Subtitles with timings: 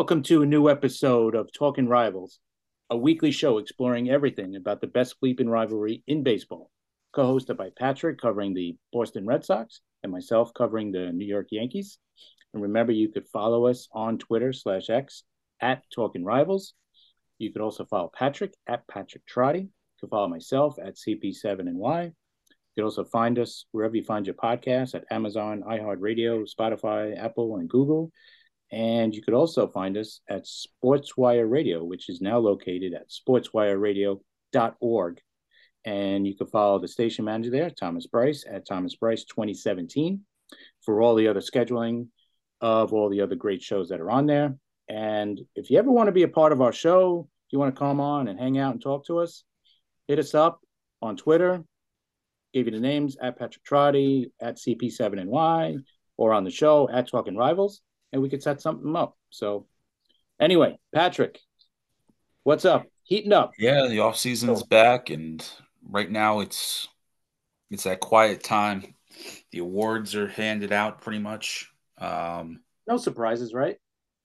[0.00, 2.38] Welcome to a new episode of Talking Rivals,
[2.88, 6.70] a weekly show exploring everything about the best bleeping rivalry in baseball.
[7.12, 11.48] Co hosted by Patrick, covering the Boston Red Sox, and myself, covering the New York
[11.50, 11.98] Yankees.
[12.54, 15.24] And remember, you could follow us on Twitter slash X
[15.60, 16.72] at Talking Rivals.
[17.36, 19.60] You could also follow Patrick at Patrick Trotty.
[19.60, 19.68] You
[20.00, 22.04] can follow myself at CP7NY.
[22.06, 22.12] You
[22.74, 27.68] can also find us wherever you find your podcasts at Amazon, iHeartRadio, Spotify, Apple, and
[27.68, 28.10] Google.
[28.72, 35.20] And you could also find us at Sportswire Radio, which is now located at sportswireradio.org.
[35.84, 40.20] And you can follow the station manager there, Thomas Bryce, at Thomas Bryce 2017
[40.82, 42.08] for all the other scheduling
[42.60, 44.54] of all the other great shows that are on there.
[44.88, 47.78] And if you ever want to be a part of our show, you want to
[47.78, 49.44] come on and hang out and talk to us,
[50.06, 50.60] hit us up
[51.02, 51.64] on Twitter.
[52.52, 55.78] Give you the names at Patrick Trotty, at CP7NY,
[56.16, 57.80] or on the show at Talking Rivals
[58.12, 59.16] and we could set something up.
[59.30, 59.66] So,
[60.40, 61.38] anyway, Patrick,
[62.42, 62.86] what's up?
[63.02, 63.52] Heating up.
[63.58, 65.44] Yeah, the off season's back, and
[65.88, 66.88] right now it's
[67.70, 68.94] it's that quiet time.
[69.52, 71.70] The awards are handed out pretty much.
[71.98, 73.76] Um, no surprises, right?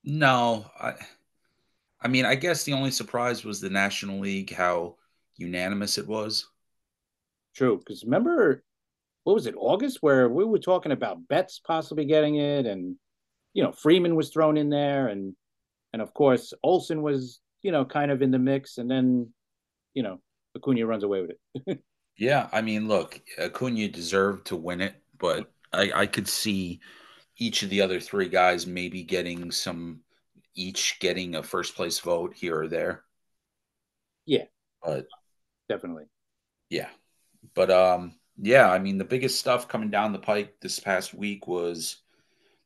[0.04, 0.94] No, I,
[2.02, 4.98] I mean, I guess the only surprise was the National League, how
[5.38, 6.48] unanimous it was.
[7.56, 8.64] True, because remember,
[9.24, 12.96] what was it, August, where we were talking about Betts possibly getting it, and
[13.56, 15.34] you know, Freeman was thrown in there, and
[15.94, 19.34] and of course Olson was, you know, kind of in the mix, and then,
[19.96, 20.20] you know,
[20.56, 21.32] Acuna runs away with
[21.66, 21.80] it.
[22.18, 26.82] yeah, I mean, look, Acuna deserved to win it, but I, I could see
[27.38, 30.02] each of the other three guys maybe getting some,
[30.54, 33.04] each getting a first place vote here or there.
[34.26, 34.46] Yeah,
[34.84, 35.08] but
[35.70, 36.06] definitely.
[36.70, 36.90] Yeah,
[37.54, 41.48] but um, yeah, I mean, the biggest stuff coming down the pike this past week
[41.48, 42.02] was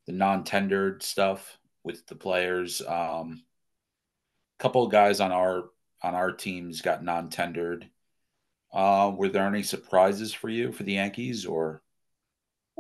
[0.10, 2.82] the non-tendered stuff with the players.
[2.82, 3.44] Um,
[4.60, 5.66] a couple of guys on our
[6.02, 7.88] on our teams got non-tendered.
[8.74, 11.84] Uh, were there any surprises for you for the Yankees or?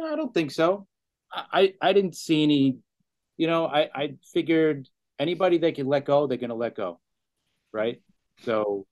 [0.03, 0.87] I don't think so.
[1.31, 2.77] I I didn't see any.
[3.37, 6.99] You know, I I figured anybody they can let go, they're going to let go,
[7.71, 8.01] right?
[8.41, 8.87] So,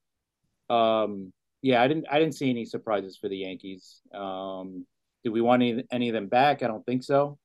[0.70, 4.00] um, yeah, I didn't I didn't see any surprises for the Yankees.
[4.14, 4.86] Um,
[5.24, 6.62] do we want any, any of them back?
[6.62, 7.36] I don't think so.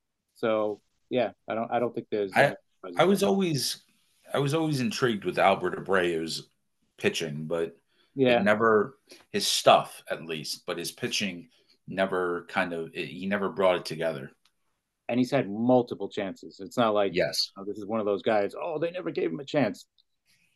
[0.44, 2.34] So yeah, I don't I don't think there's.
[2.36, 2.54] I, uh,
[2.98, 3.84] I was always
[4.34, 6.50] I was always intrigued with Albert Abreu's
[6.98, 7.78] pitching, but
[8.14, 8.98] yeah, never
[9.32, 11.48] his stuff at least, but his pitching
[11.88, 14.32] never kind of he never brought it together.
[15.08, 16.60] And he's had multiple chances.
[16.60, 18.54] It's not like yes, oh, this is one of those guys.
[18.62, 19.86] Oh, they never gave him a chance.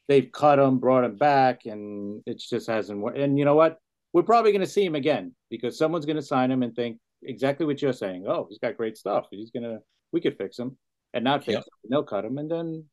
[0.10, 3.18] They've cut him, brought him back, and it just hasn't worked.
[3.18, 3.78] And you know what?
[4.12, 6.98] We're probably going to see him again because someone's going to sign him and think
[7.22, 8.26] exactly what you're saying.
[8.28, 9.28] Oh, he's got great stuff.
[9.32, 9.80] He's to
[10.12, 10.78] we could fix him
[11.14, 11.64] and not fix yep.
[11.64, 11.90] him.
[11.90, 12.86] They'll cut him, and then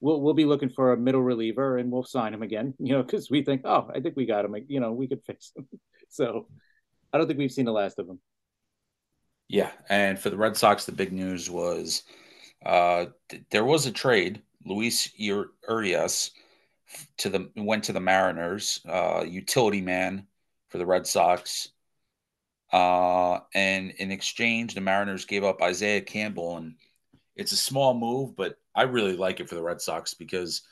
[0.00, 2.74] we'll we'll be looking for a middle reliever, and we'll sign him again.
[2.80, 4.54] You know, because we think, oh, I think we got him.
[4.68, 5.68] You know, we could fix him.
[6.08, 6.48] so
[7.12, 8.20] I don't think we've seen the last of him.
[9.48, 12.02] Yeah, and for the Red Sox, the big news was
[12.64, 13.06] uh,
[13.50, 14.42] there was a trade.
[14.64, 16.32] Luis Urias
[17.18, 20.26] to the went to the Mariners, uh, utility man
[20.68, 21.68] for the Red Sox.
[22.72, 26.74] Uh, and in exchange, the Mariners gave up Isaiah Campbell, and
[27.36, 30.62] it's a small move, but I really like it for the Red Sox because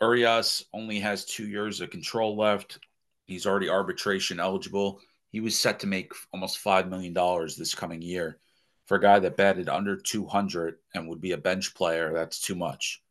[0.00, 2.78] Urias only has two years of control left.
[3.26, 5.00] He's already arbitration eligible.
[5.30, 8.38] He was set to make almost five million dollars this coming year.
[8.86, 12.54] For a guy that batted under 200 and would be a bench player, that's too
[12.54, 13.02] much.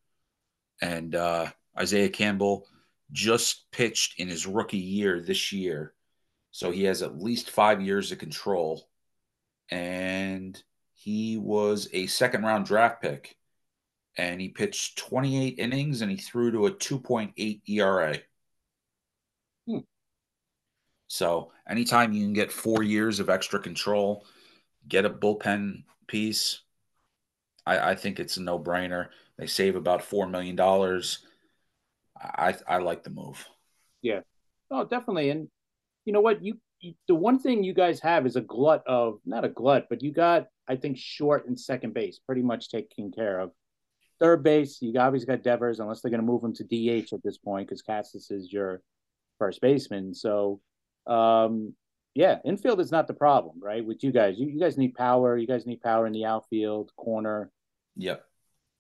[0.82, 1.48] And uh,
[1.78, 2.68] Isaiah Campbell
[3.12, 5.94] just pitched in his rookie year this year
[6.54, 8.88] so he has at least five years of control.
[9.72, 10.62] And
[10.94, 13.36] he was a second round draft pick.
[14.18, 18.20] And he pitched 28 innings and he threw to a 2.8 ERA.
[19.66, 19.80] Hmm.
[21.08, 24.24] So anytime you can get four years of extra control,
[24.88, 26.62] get a bullpen piece,
[27.66, 29.08] I, I think it's a no brainer.
[29.40, 30.56] They save about $4 million.
[32.16, 33.44] I, I like the move.
[34.04, 34.20] Yeah.
[34.70, 35.32] Oh, definitely.
[35.32, 35.50] And
[36.06, 36.44] you know what?
[36.44, 39.88] You, you, the one thing you guys have is a glut of not a glut,
[39.90, 43.52] but you got I think short and second base pretty much taken care of.
[44.20, 47.24] Third base, you obviously got Devers, unless they're going to move him to DH at
[47.24, 48.82] this point because Casas is your
[49.40, 50.14] first baseman.
[50.14, 50.62] So,
[51.08, 51.74] um,
[52.14, 53.84] yeah, infield is not the problem, right?
[53.84, 55.36] With you guys, you, you guys need power.
[55.36, 57.52] You guys need power in the outfield, corner.
[57.98, 58.24] Yep.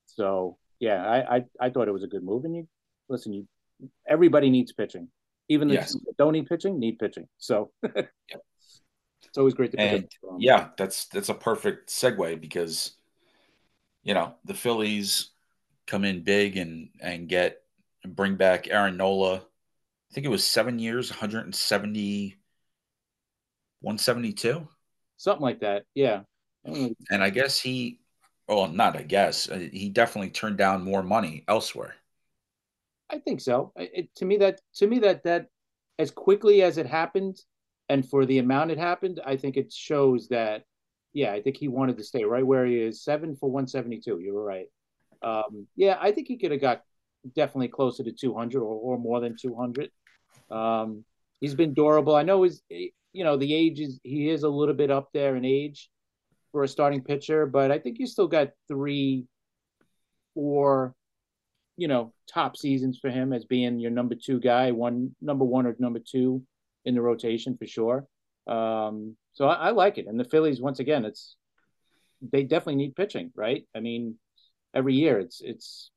[0.05, 2.45] So yeah, I, I I thought it was a good move.
[2.45, 2.67] And you
[3.09, 3.47] listen, you
[4.07, 5.07] everybody needs pitching.
[5.49, 5.97] Even the yes.
[6.17, 7.27] don't need pitching need pitching.
[7.37, 8.03] So yeah.
[9.23, 12.91] it's always great to and, Yeah, that's that's a perfect segue because
[14.03, 15.31] you know the Phillies
[15.87, 17.61] come in big and and get
[18.03, 19.35] and bring back Aaron Nola.
[19.35, 22.35] I think it was seven years, 170,
[23.81, 24.67] 172,
[25.17, 25.85] something like that.
[25.95, 26.21] Yeah.
[26.65, 27.99] And I guess he,
[28.47, 31.95] well, not I guess uh, he definitely turned down more money elsewhere.
[33.13, 33.71] I think so.
[33.75, 35.48] It, to me, that to me that that
[36.00, 37.38] as quickly as it happened,
[37.88, 40.63] and for the amount it happened, I think it shows that.
[41.15, 44.00] Yeah, I think he wanted to stay right where he is, seven for one seventy
[44.00, 44.19] two.
[44.19, 44.65] You were right.
[45.21, 46.81] Um, yeah, I think he could have got
[47.36, 49.92] definitely closer to two hundred or, or more than two hundred.
[50.50, 51.06] Um,
[51.39, 52.15] he's been durable.
[52.15, 55.36] I know his, you know, the age is he is a little bit up there
[55.36, 55.92] in age
[56.51, 59.27] for a starting pitcher, but I think you still got three,
[60.33, 60.95] four
[61.77, 65.65] you know, top seasons for him as being your number two guy, one number one
[65.65, 66.43] or number two
[66.85, 68.05] in the rotation for sure.
[68.47, 70.07] Um, so I, I like it.
[70.07, 71.35] And the Phillies, once again, it's
[72.21, 73.65] they definitely need pitching, right?
[73.75, 74.15] I mean,
[74.73, 75.89] every year it's it's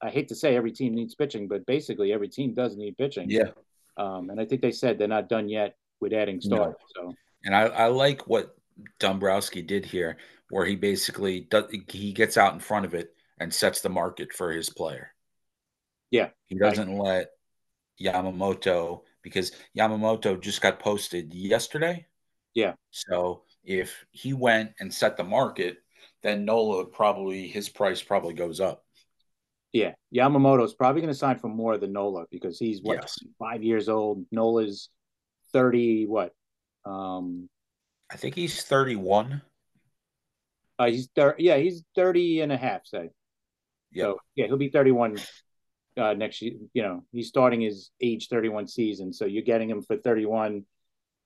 [0.00, 3.30] I hate to say every team needs pitching, but basically every team does need pitching.
[3.30, 3.50] Yeah.
[3.96, 6.76] Um, and I think they said they're not done yet with adding starters.
[6.96, 7.10] No.
[7.10, 7.14] So
[7.44, 8.56] and I, I like what
[9.00, 10.18] Dombrowski did here,
[10.50, 14.32] where he basically does he gets out in front of it and sets the market
[14.32, 15.12] for his player.
[16.10, 16.30] Yeah.
[16.46, 17.26] He doesn't right.
[18.00, 22.06] let Yamamoto because Yamamoto just got posted yesterday.
[22.54, 22.74] Yeah.
[22.90, 25.78] So if he went and set the market,
[26.22, 28.84] then Nola probably his price probably goes up.
[29.72, 33.18] Yeah, Yamamoto is probably going to sign for more than Nola because he's what yes.
[33.38, 34.24] five years old.
[34.32, 34.88] Nola's
[35.52, 36.06] thirty.
[36.06, 36.32] What?
[36.86, 37.50] Um,
[38.10, 39.42] I think he's thirty-one.
[40.78, 41.44] Uh, he's thirty.
[41.44, 42.86] Yeah, he's 30 and a half.
[42.86, 43.10] Say.
[43.92, 44.04] Yeah.
[44.04, 45.16] So yeah, he'll be thirty-one
[45.98, 46.54] uh, next year.
[46.72, 50.64] You know, he's starting his age 31 season, so you're getting him for 31,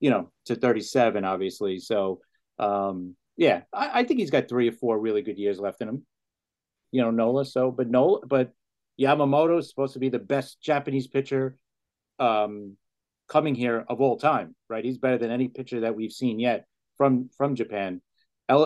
[0.00, 1.78] you know, to 37, obviously.
[1.78, 2.20] So,
[2.58, 5.88] um, yeah, I, I think he's got three or four really good years left in
[5.88, 6.06] him.
[6.90, 7.44] You know, Nola.
[7.44, 8.52] So, but Nola, but
[9.00, 11.56] Yamamoto is supposed to be the best Japanese pitcher
[12.18, 12.76] um,
[13.28, 14.84] coming here of all time, right?
[14.84, 16.66] He's better than any pitcher that we've seen yet
[16.98, 18.02] from from Japan,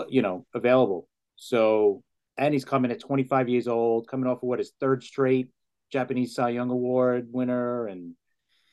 [0.09, 1.07] you know, available.
[1.37, 2.03] So,
[2.37, 5.49] and he's coming at 25 years old, coming off of what his third straight
[5.91, 8.13] Japanese Cy Young Award winner and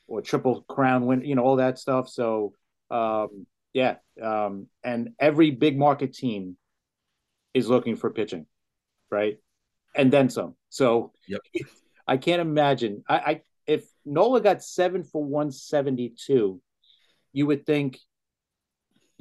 [0.07, 2.09] or Triple Crown win, you know, all that stuff.
[2.09, 2.53] So
[2.91, 6.57] um, yeah, um, and every big market team
[7.53, 8.45] is looking for pitching,
[9.09, 9.37] right?
[9.95, 10.55] And then some.
[10.69, 11.41] So yep.
[12.07, 13.03] I can't imagine.
[13.07, 16.61] I, I if Nola got seven for one seventy two,
[17.33, 17.99] you would think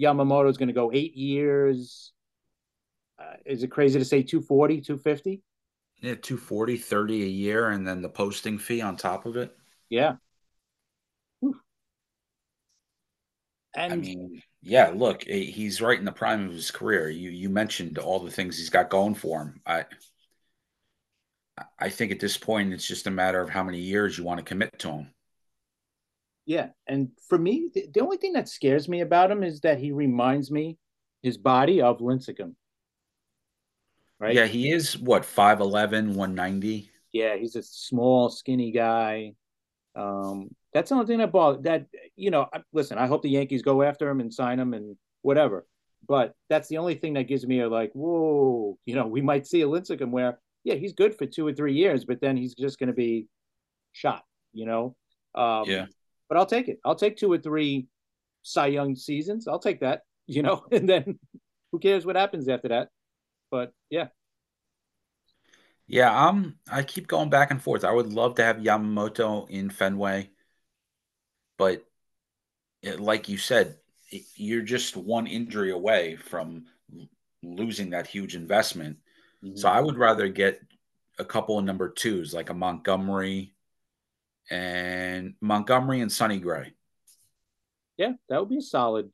[0.01, 2.13] Yamamoto is going to go eight years.
[3.19, 5.43] Uh, is it crazy to say 240, 250?
[6.01, 9.57] Yeah, 240, 30 a year, and then the posting fee on top of it.
[9.89, 10.17] Yeah.
[13.77, 17.09] And I mean, yeah, look, eh, he's right in the prime of his career.
[17.09, 19.61] You you mentioned all the things he's got going for him.
[19.67, 19.85] I
[21.79, 24.39] I think at this point it's just a matter of how many years you want
[24.39, 25.11] to commit to him.
[26.47, 29.79] Yeah, and for me, the, the only thing that scares me about him is that
[29.79, 30.79] he reminds me
[31.23, 32.55] his body of Lincecum
[34.19, 34.35] right?
[34.35, 36.91] Yeah, he is what 5'11, 190.
[37.13, 39.35] Yeah, he's a small, skinny guy.
[39.95, 42.49] Um, that's the only thing that bothers that you know.
[42.73, 45.67] Listen, I hope the Yankees go after him and sign him and whatever.
[46.07, 49.47] But that's the only thing that gives me a like, whoa, you know, we might
[49.47, 52.55] see a Lincecum where, yeah, he's good for two or three years, but then he's
[52.55, 53.27] just going to be
[53.93, 54.97] shot, you know.
[55.35, 55.87] Um, yeah.
[56.29, 56.79] But I'll take it.
[56.85, 57.87] I'll take two or three
[58.43, 59.47] Cy Young seasons.
[59.47, 61.19] I'll take that, you know, and then
[61.73, 62.89] who cares what happens after that?
[63.55, 64.09] But yeah.
[65.87, 67.85] Yeah, um, I keep going back and forth.
[67.85, 70.31] I would love to have Yamamoto in Fenway,
[71.57, 71.87] but
[72.83, 73.77] it, like you said,
[74.11, 76.65] it, you're just one injury away from
[77.45, 78.99] losing that huge investment.
[79.45, 79.55] Mm-hmm.
[79.55, 80.61] So I would rather get
[81.21, 83.55] a couple of number twos, like a Montgomery
[84.51, 86.73] and Montgomery and Sonny Gray.
[87.99, 89.13] Yeah, that would be a solid.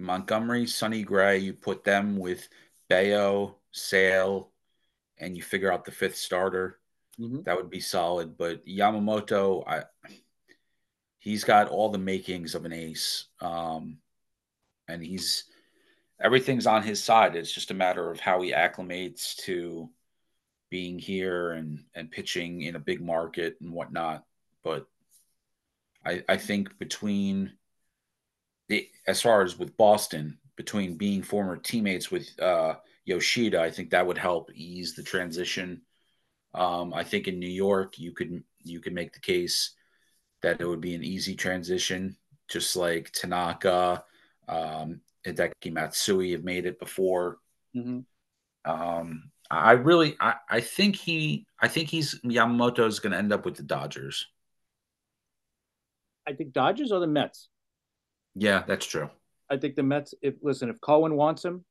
[0.00, 2.48] Montgomery, Sonny Gray, you put them with
[2.90, 4.50] Bello, Sale,
[5.16, 6.80] and you figure out the fifth starter,
[7.18, 7.42] mm-hmm.
[7.44, 8.36] that would be solid.
[8.36, 9.84] But Yamamoto, I
[11.20, 13.26] he's got all the makings of an ace.
[13.40, 13.98] Um,
[14.88, 15.44] and he's
[16.20, 17.36] everything's on his side.
[17.36, 19.88] It's just a matter of how he acclimates to
[20.68, 24.24] being here and and pitching in a big market and whatnot.
[24.64, 24.88] But
[26.04, 27.52] I I think between
[28.68, 32.74] the as far as with Boston, between being former teammates with uh,
[33.06, 35.80] Yoshida, I think that would help ease the transition.
[36.52, 39.72] Um, I think in New York, you could you could make the case
[40.42, 42.14] that it would be an easy transition,
[42.46, 44.04] just like Tanaka,
[44.48, 47.38] um, Hideki Matsui have made it before.
[47.74, 48.00] Mm-hmm.
[48.70, 53.32] Um, I really, I, I think he, I think he's Yamamoto is going to end
[53.32, 54.26] up with the Dodgers.
[56.28, 57.48] I think Dodgers or the Mets.
[58.34, 59.08] Yeah, that's true.
[59.50, 60.14] I think the Mets.
[60.22, 61.64] If listen, if Cohen wants him,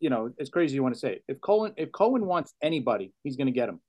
[0.00, 1.24] you know, it's crazy you want to say it.
[1.28, 3.80] If Cohen, if Cohen wants anybody, he's going to get him.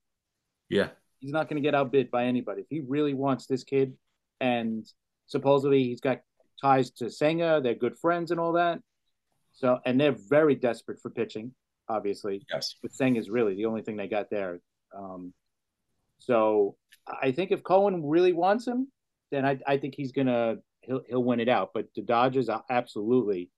[0.70, 0.90] Yeah,
[1.20, 2.62] he's not going to get outbid by anybody.
[2.62, 3.94] If he really wants this kid,
[4.40, 4.86] and
[5.28, 6.22] supposedly he's got
[6.62, 8.80] ties to Senga, they're good friends and all that.
[9.54, 11.54] So, and they're very desperate for pitching,
[11.88, 12.46] obviously.
[12.52, 12.76] Yes.
[12.82, 14.60] But Senga is really the only thing they got there.
[14.98, 15.34] Um,
[16.20, 16.76] so
[17.22, 18.92] I think if Cohen really wants him,
[19.32, 21.72] then I, I think he's gonna he'll he'll win it out.
[21.74, 23.50] But the Dodgers, are absolutely,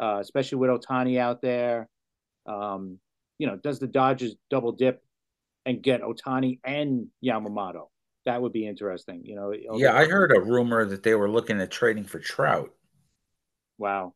[0.00, 1.88] uh, especially with Ohtani out there.
[2.46, 2.98] Um,
[3.38, 5.02] you know, does the Dodgers double dip
[5.66, 7.88] and get Ohtani and Yamamoto?
[8.26, 9.22] That would be interesting.
[9.24, 9.52] You know.
[9.76, 12.72] Yeah, I heard a rumor that they were looking at trading for Trout.
[13.78, 14.14] Wow.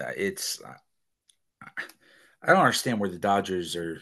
[0.00, 0.60] Uh, it's
[2.42, 4.00] I don't understand where the Dodgers are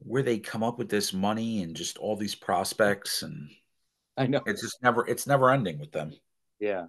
[0.00, 3.50] where they come up with this money and just all these prospects and
[4.18, 6.12] I know it's just never it's never ending with them.
[6.60, 6.86] Yeah.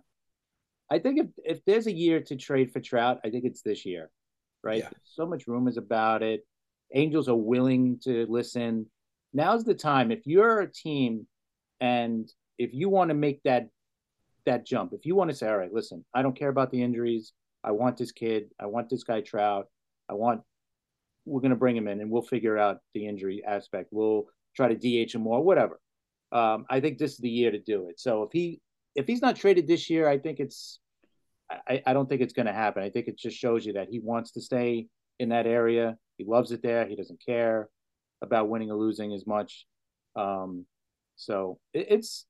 [0.91, 3.85] I think if if there's a year to trade for Trout, I think it's this
[3.85, 4.09] year.
[4.63, 4.79] Right?
[4.79, 4.89] Yeah.
[5.05, 6.45] so much rumors about it.
[6.93, 8.87] Angels are willing to listen.
[9.33, 10.11] Now's the time.
[10.11, 11.27] If you're a team
[11.79, 13.69] and if you want to make that
[14.45, 16.81] that jump, if you want to say, all right, listen, I don't care about the
[16.81, 17.33] injuries.
[17.63, 18.49] I want this kid.
[18.59, 19.67] I want this guy Trout.
[20.09, 20.41] I want
[21.25, 23.89] we're going to bring him in and we'll figure out the injury aspect.
[23.91, 25.79] We'll try to DH him more, whatever.
[26.31, 27.99] Um, I think this is the year to do it.
[27.99, 28.61] So if he
[28.95, 30.79] if he's not traded this year, I think it's
[31.49, 32.83] I, I don't think it's going to happen.
[32.83, 34.87] I think it just shows you that he wants to stay
[35.19, 35.97] in that area.
[36.17, 36.87] He loves it there.
[36.87, 37.69] He doesn't care
[38.21, 39.65] about winning or losing as much.
[40.15, 40.65] Um,
[41.15, 42.25] so it, it's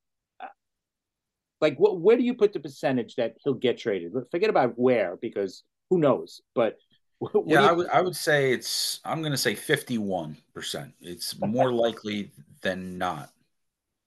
[1.60, 4.12] like what, where do you put the percentage that he'll get traded?
[4.30, 6.40] Forget about where because who knows.
[6.54, 6.76] But
[7.46, 10.94] yeah, I would I would say it's I'm going to say 51 percent.
[11.00, 12.30] It's more likely
[12.62, 13.30] than not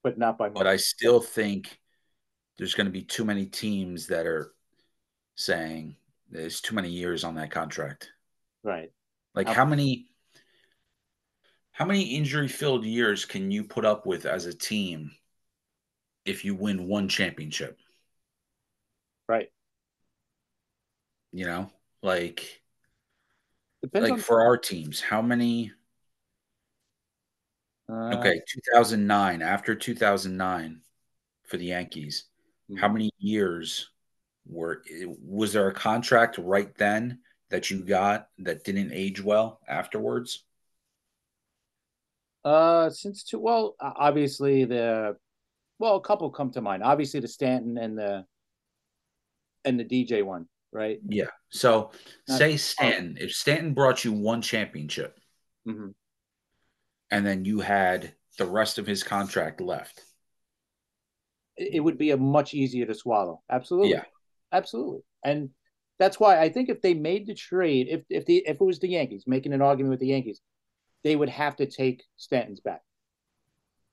[0.04, 0.54] but not by much.
[0.54, 1.80] But I still think
[2.58, 4.52] there's going to be too many teams that are
[5.34, 5.96] saying
[6.30, 8.12] there's too many years on that contract.
[8.62, 8.92] Right.
[9.34, 10.06] Like how, how many
[11.72, 15.10] how many injury filled years can you put up with as a team
[16.24, 17.78] if you win one championship?
[19.28, 19.48] Right.
[21.32, 21.70] You know,
[22.02, 22.62] like
[23.82, 25.72] Depends like for our teams, how many
[27.90, 29.42] uh, okay, 2009.
[29.42, 30.80] After 2009,
[31.44, 32.24] for the Yankees,
[32.70, 32.80] mm-hmm.
[32.80, 33.90] how many years
[34.46, 34.82] were
[35.22, 37.18] was there a contract right then
[37.50, 40.44] that you got that didn't age well afterwards?
[42.44, 43.38] Uh, since two.
[43.38, 45.16] Well, obviously the
[45.78, 46.82] well, a couple come to mind.
[46.82, 48.24] Obviously the Stanton and the
[49.64, 50.98] and the DJ one, right?
[51.08, 51.30] Yeah.
[51.50, 51.90] So
[52.28, 53.24] Not, say Stanton, oh.
[53.24, 55.18] if Stanton brought you one championship.
[55.66, 55.90] Mm-hmm
[57.10, 60.02] and then you had the rest of his contract left.
[61.56, 63.42] It would be a much easier to swallow.
[63.50, 63.90] Absolutely.
[63.90, 64.04] Yeah.
[64.52, 65.00] Absolutely.
[65.24, 65.50] And
[65.98, 68.80] that's why I think if they made the trade, if if the if it was
[68.80, 70.40] the Yankees making an argument with the Yankees,
[71.04, 72.82] they would have to take Stanton's back.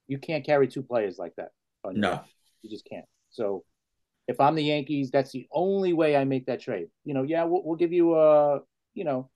[0.08, 1.50] You can't carry two players like that.
[1.86, 2.22] no,
[2.64, 3.06] you just can't.
[3.30, 3.64] So
[4.28, 6.88] if I'm the Yankees, that's the only way I make that trade.
[7.04, 8.62] You know, yeah, we'll, we'll give you a
[8.94, 9.30] you know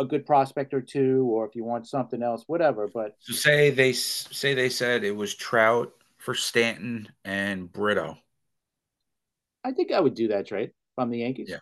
[0.00, 2.88] a good prospect or two, or if you want something else, whatever.
[2.92, 8.16] But so say they say they said it was Trout for Stanton and Brito.
[9.62, 11.48] I think I would do that trade from the Yankees.
[11.50, 11.58] Yeah,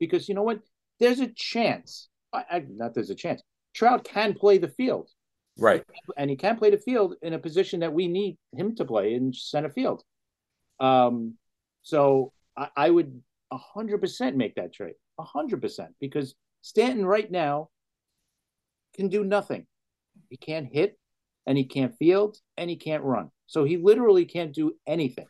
[0.00, 0.60] because you know what?
[0.98, 2.08] There's a chance.
[2.32, 3.40] I, I, not there's a chance.
[3.72, 5.08] Trout can play the field,
[5.56, 5.84] right?
[6.16, 9.14] And he can play the field in a position that we need him to play
[9.14, 10.02] in center field.
[10.80, 11.34] Um,
[11.82, 16.34] so I, I would hundred percent make that trade, hundred percent, because
[16.64, 17.68] Stanton right now
[18.94, 19.66] can do nothing.
[20.30, 20.98] He can't hit
[21.46, 23.30] and he can't field and he can't run.
[23.46, 25.26] So he literally can't do anything.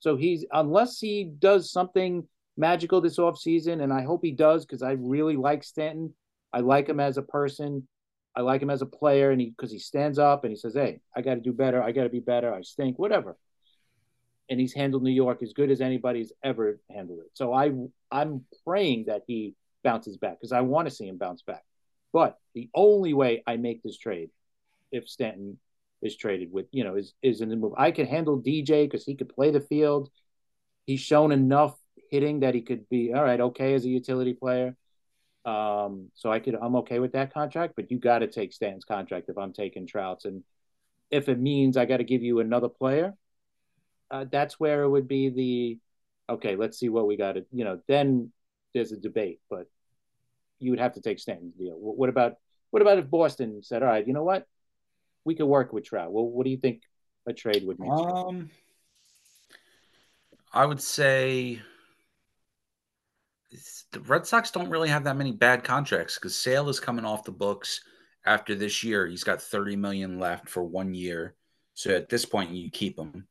[0.00, 2.26] So he's unless he does something
[2.56, 6.12] magical this offseason, and I hope he does because I really like Stanton.
[6.52, 7.86] I like him as a person.
[8.34, 10.74] I like him as a player, and he because he stands up and he says,
[10.74, 11.80] "Hey, I got to do better.
[11.80, 12.52] I got to be better.
[12.52, 12.98] I stink.
[12.98, 13.36] Whatever."
[14.50, 17.30] And he's handled New York as good as anybody's ever handled it.
[17.34, 17.70] So I
[18.10, 19.54] I'm praying that he
[19.84, 21.62] bounces back because I want to see him bounce back.
[22.12, 24.30] But the only way I make this trade,
[24.90, 25.58] if Stanton
[26.02, 27.74] is traded with, you know, is is in the move.
[27.76, 30.10] I can handle DJ because he could play the field.
[30.86, 31.76] He's shown enough
[32.10, 34.76] hitting that he could be all right, okay as a utility player.
[35.44, 38.84] Um, so I could I'm okay with that contract, but you got to take Stanton's
[38.84, 40.42] contract if I'm taking Trout's, and
[41.10, 43.14] if it means I got to give you another player,
[44.10, 46.56] uh, that's where it would be the okay.
[46.56, 47.80] Let's see what we got to, you know.
[47.88, 48.32] Then
[48.72, 49.66] there's a debate, but
[50.64, 51.74] you would have to take Stanton's deal.
[51.74, 52.36] What about
[52.70, 54.46] what about if Boston said, "All right, you know what,
[55.24, 56.82] we could work with Trout." Well, what do you think
[57.26, 57.90] a trade would make?
[57.90, 58.50] Um,
[60.52, 61.60] I would say
[63.92, 67.24] the Red Sox don't really have that many bad contracts because Sale is coming off
[67.24, 67.80] the books
[68.24, 69.06] after this year.
[69.06, 71.34] He's got 30 million left for one year.
[71.74, 73.26] So at this point, you keep him.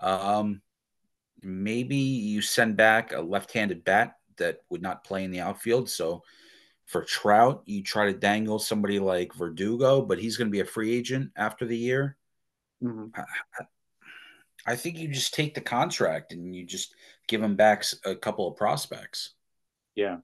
[0.00, 0.62] Um,
[1.42, 5.88] maybe you send back a left-handed bat that would not play in the outfield.
[5.88, 6.22] So
[6.92, 10.64] for Trout, you try to dangle somebody like Verdugo, but he's going to be a
[10.64, 12.18] free agent after the year.
[12.84, 13.18] Mm-hmm.
[13.18, 13.64] I,
[14.72, 16.94] I, think you just take the contract and you just
[17.28, 19.30] give him back a couple of prospects.
[19.94, 20.18] Yeah.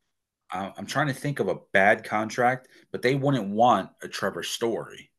[0.50, 5.10] I'm trying to think of a bad contract, but they wouldn't want a Trevor Story.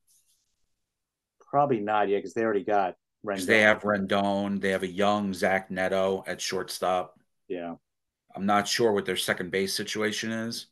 [1.51, 3.45] Probably not, yeah, because they already got Rendon.
[3.45, 4.59] They have Rendon.
[4.59, 7.19] They have a young Zach Neto at shortstop.
[7.47, 7.75] Yeah.
[8.35, 10.67] I'm not sure what their second base situation is.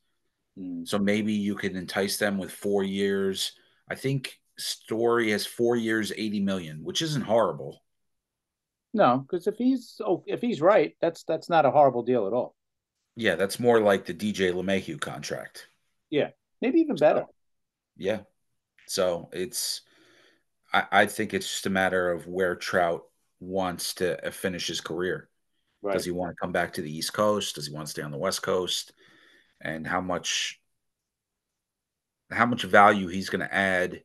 [0.58, 0.88] Mm.
[0.88, 3.54] So maybe you can entice them with four years.
[3.90, 7.84] I think Story has four years, 80 million, which isn't horrible.
[8.94, 12.34] No, because if he's oh, if he's right, that's that's not a horrible deal at
[12.34, 12.56] all.
[13.16, 15.68] Yeah, that's more like the DJ LeMahieu contract.
[16.10, 16.30] Yeah,
[16.62, 17.22] maybe even better.
[17.22, 17.34] So,
[17.98, 18.20] yeah.
[18.88, 19.82] So it's,
[20.72, 23.04] I, I think it's just a matter of where Trout
[23.40, 25.30] wants to uh, finish his career.
[25.82, 25.94] Right.
[25.94, 27.56] Does he want to come back to the East Coast?
[27.56, 28.94] Does he want to stay on the West Coast?
[29.62, 30.62] And how much,
[32.32, 34.04] how much value he's going to add?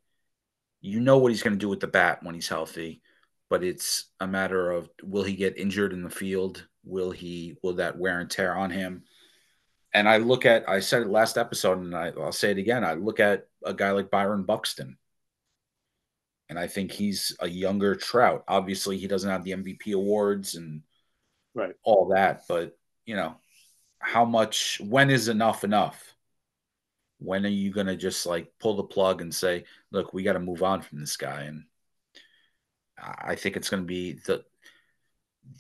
[0.80, 3.02] You know what he's going to do with the bat when he's healthy,
[3.49, 6.66] but it's a matter of will he get injured in the field?
[6.85, 9.05] Will he will that wear and tear on him?
[9.94, 12.85] And I look at I said it last episode and I, I'll say it again.
[12.85, 14.96] I look at a guy like Byron Buxton.
[16.48, 18.44] And I think he's a younger Trout.
[18.46, 20.83] Obviously, he doesn't have the MVP awards and
[21.55, 22.76] right all that, but
[23.07, 23.37] you know,
[24.02, 26.14] how much when is enough enough?
[27.18, 30.40] When are you gonna just like pull the plug and say, look, we got to
[30.40, 31.42] move on from this guy?
[31.42, 31.64] And
[33.02, 34.44] I think it's going to be the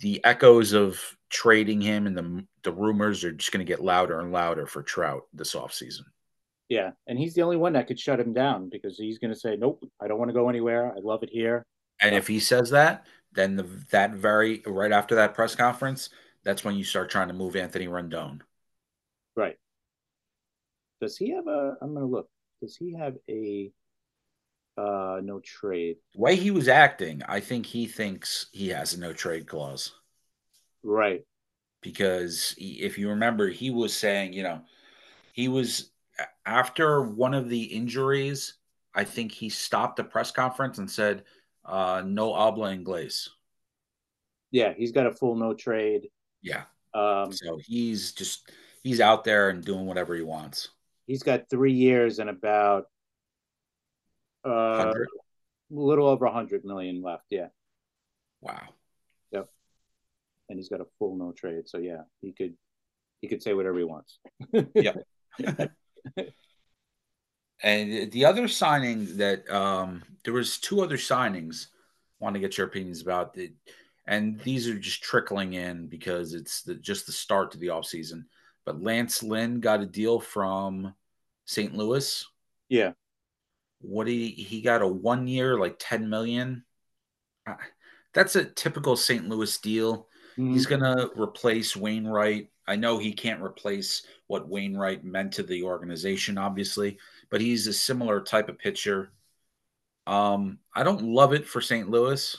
[0.00, 4.20] the echoes of trading him and the the rumors are just going to get louder
[4.20, 6.02] and louder for Trout this offseason.
[6.68, 9.38] Yeah, and he's the only one that could shut him down because he's going to
[9.38, 10.92] say, "Nope, I don't want to go anywhere.
[10.96, 11.66] I love it here."
[12.00, 16.10] And if he says that, then the, that very right after that press conference,
[16.44, 18.40] that's when you start trying to move Anthony Rendon.
[19.36, 19.56] Right.
[21.00, 21.76] Does he have a?
[21.80, 22.28] I'm going to look.
[22.60, 23.72] Does he have a
[24.76, 25.96] uh, no trade.
[26.14, 29.92] The way he was acting, I think he thinks he has a no trade clause.
[30.82, 31.24] Right.
[31.82, 34.60] Because he, if you remember, he was saying, you know,
[35.32, 35.90] he was
[36.46, 38.54] after one of the injuries,
[38.94, 41.24] I think he stopped the press conference and said,
[41.64, 43.28] uh, no habla inglés.
[44.50, 46.08] Yeah, he's got a full no trade.
[46.42, 46.64] Yeah.
[46.94, 48.50] Um, so he's just
[48.82, 50.68] he's out there and doing whatever he wants.
[51.06, 52.86] He's got three years and about
[54.44, 54.94] uh, a
[55.70, 57.24] little over a hundred million left.
[57.30, 57.48] Yeah.
[58.40, 58.68] Wow.
[59.30, 59.48] Yep.
[60.48, 62.54] And he's got a full no trade, so yeah, he could
[63.20, 64.18] he could say whatever he wants.
[64.74, 65.02] yep.
[67.62, 71.68] and the other signing that um, there was two other signings.
[72.20, 73.52] I want to get your opinions about it,
[74.06, 78.24] and these are just trickling in because it's the, just the start to the offseason.
[78.64, 80.94] But Lance Lynn got a deal from
[81.44, 81.74] St.
[81.74, 82.24] Louis.
[82.68, 82.92] Yeah
[83.82, 86.64] what he he got a one year like 10 million
[87.46, 87.54] uh,
[88.14, 90.06] that's a typical st louis deal
[90.38, 90.52] mm-hmm.
[90.52, 96.38] he's gonna replace wainwright i know he can't replace what wainwright meant to the organization
[96.38, 96.96] obviously
[97.28, 99.12] but he's a similar type of pitcher
[100.06, 102.38] um i don't love it for st louis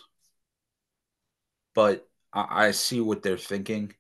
[1.74, 3.94] but i, I see what they're thinking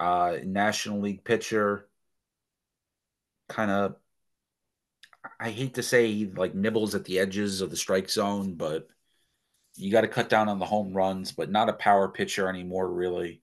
[0.00, 1.88] uh national league pitcher
[3.48, 3.96] kind of
[5.40, 8.88] I hate to say he like nibbles at the edges of the strike zone, but
[9.76, 12.90] you got to cut down on the home runs, but not a power pitcher anymore,
[12.90, 13.42] really.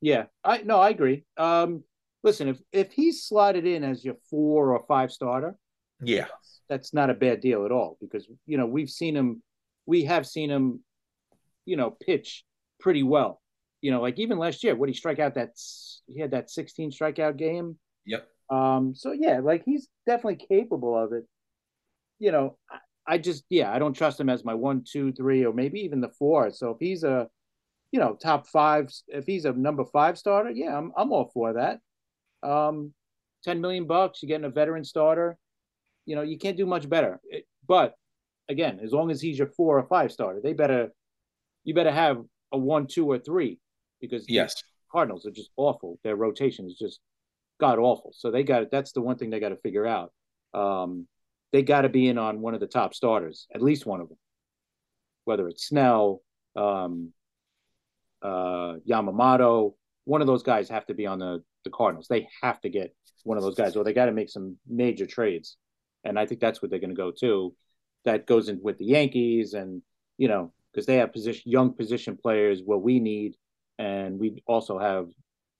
[0.00, 1.24] Yeah, I no, I agree.
[1.36, 1.82] Um,
[2.22, 5.56] listen, if if he's slotted in as your four or five starter,
[6.00, 6.26] yeah,
[6.68, 9.42] that's not a bad deal at all because you know we've seen him,
[9.88, 10.80] we have seen him,
[11.64, 12.44] you know, pitch
[12.78, 13.40] pretty well.
[13.80, 15.52] You know, like even last year, what he strike out that
[16.06, 17.78] he had that 16 strikeout game.
[18.04, 18.28] Yep.
[18.50, 21.24] Um, so yeah, like he's definitely capable of it.
[22.18, 25.46] You know, I, I just yeah, I don't trust him as my one, two, three,
[25.46, 26.50] or maybe even the four.
[26.50, 27.28] So if he's a,
[27.90, 31.54] you know, top five, if he's a number five starter, yeah, I'm I'm all for
[31.54, 31.80] that.
[32.46, 32.92] Um,
[33.42, 35.38] ten million bucks, you're getting a veteran starter.
[36.04, 37.20] You know, you can't do much better.
[37.24, 37.94] It, but
[38.48, 40.90] again, as long as he's your four or five starter, they better,
[41.64, 43.58] you better have a one, two, or three,
[44.00, 45.98] because yes, Cardinals are just awful.
[46.02, 47.00] Their rotation is just
[47.60, 48.12] god awful.
[48.14, 50.12] So they got that's the one thing they got to figure out.
[50.54, 51.06] Um,
[51.52, 54.08] they got to be in on one of the top starters, at least one of
[54.08, 54.18] them,
[55.24, 56.22] whether it's Snell,
[56.56, 57.12] um,
[58.22, 59.74] uh, Yamamoto.
[60.04, 62.06] One of those guys have to be on the the Cardinals.
[62.08, 65.06] They have to get one of those guys, or they got to make some major
[65.06, 65.56] trades,
[66.04, 67.54] and I think that's what they're going to go to.
[68.04, 69.82] That goes in with the Yankees, and
[70.16, 73.36] you know because they have position young position players what we need,
[73.78, 75.08] and we also have,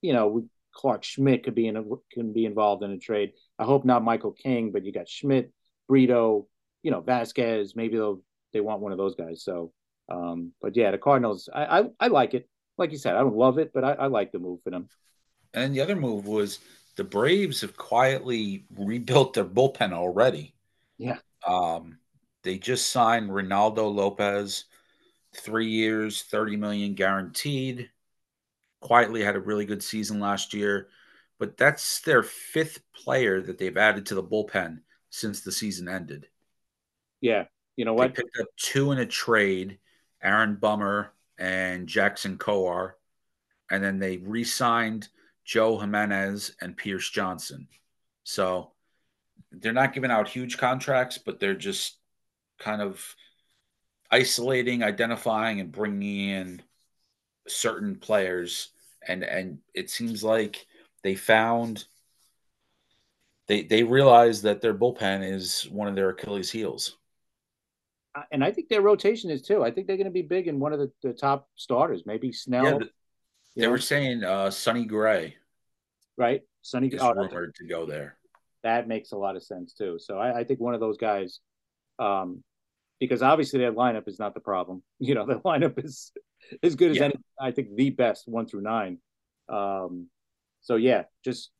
[0.00, 3.32] you know, we, Clarke Schmidt could be in a, can be involved in a trade.
[3.58, 5.52] I hope not Michael King, but you got Schmidt,
[5.88, 6.46] Brito,
[6.82, 7.74] you know, Vasquez.
[7.74, 8.22] Maybe they'll
[8.52, 9.42] they want one of those guys.
[9.42, 9.72] So,
[10.08, 12.48] um, but yeah, the Cardinals, I, I, I like it.
[12.76, 14.88] Like you said, I don't love it, but I, I like the move for them.
[15.52, 16.60] And the other move was
[16.96, 20.54] the Braves have quietly rebuilt their bullpen already.
[20.96, 21.18] Yeah.
[21.46, 21.98] Um,
[22.48, 24.64] they just signed Reynaldo Lopez,
[25.36, 27.90] three years, 30 million guaranteed.
[28.80, 30.88] Quietly had a really good season last year,
[31.38, 34.78] but that's their fifth player that they've added to the bullpen
[35.10, 36.26] since the season ended.
[37.20, 37.44] Yeah.
[37.76, 38.14] You know what?
[38.14, 39.78] They picked up two in a trade,
[40.22, 42.92] Aaron Bummer and Jackson Kowar.
[43.70, 45.08] And then they re signed
[45.44, 47.68] Joe Jimenez and Pierce Johnson.
[48.24, 48.72] So
[49.52, 51.98] they're not giving out huge contracts, but they're just
[52.58, 53.14] kind of
[54.10, 56.62] isolating, identifying, and bringing in
[57.46, 58.70] certain players.
[59.06, 60.66] And and it seems like
[61.02, 61.84] they found
[63.46, 66.96] they they realize that their bullpen is one of their Achilles heels.
[68.32, 69.62] And I think their rotation is too.
[69.62, 72.02] I think they're going to be big in one of the, the top starters.
[72.04, 72.64] Maybe Snell.
[72.64, 72.86] Yeah,
[73.54, 73.70] they know?
[73.70, 75.36] were saying uh, Sonny Gray,
[76.16, 76.42] right?
[76.62, 78.18] Sonny is oh, rumored to go there.
[78.64, 79.98] That makes a lot of sense too.
[80.00, 81.40] So I, I think one of those guys,
[81.98, 82.42] um,
[83.00, 84.82] because obviously their lineup is not the problem.
[85.00, 86.12] You know, their lineup is
[86.62, 87.04] as good as yeah.
[87.04, 87.14] any.
[87.40, 88.98] I think the best one through nine.
[89.48, 90.08] Um,
[90.60, 91.50] so yeah, just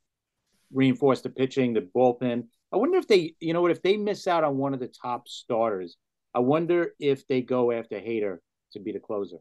[0.72, 2.44] reinforce the pitching, the bullpen.
[2.72, 4.88] I wonder if they, you know what, if they miss out on one of the
[4.88, 5.96] top starters,
[6.34, 8.38] I wonder if they go after Hader
[8.72, 9.38] to be the closer.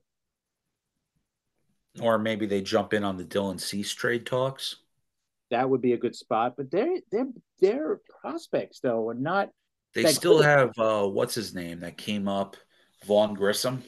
[2.00, 4.78] Or maybe they jump in on the Dylan Cease trade talks.
[5.50, 7.28] That would be a good spot, but their their
[7.60, 9.50] their prospects though are not
[10.04, 12.56] they still have uh, what's his name that came up,
[13.06, 13.84] Vaughn Grissom.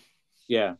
[0.48, 0.74] Yeah.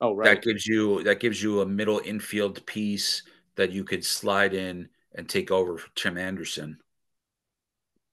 [0.00, 0.24] Oh right.
[0.24, 3.22] That gives you that gives you a middle infield piece
[3.56, 6.78] that you could slide in and take over for Tim Anderson.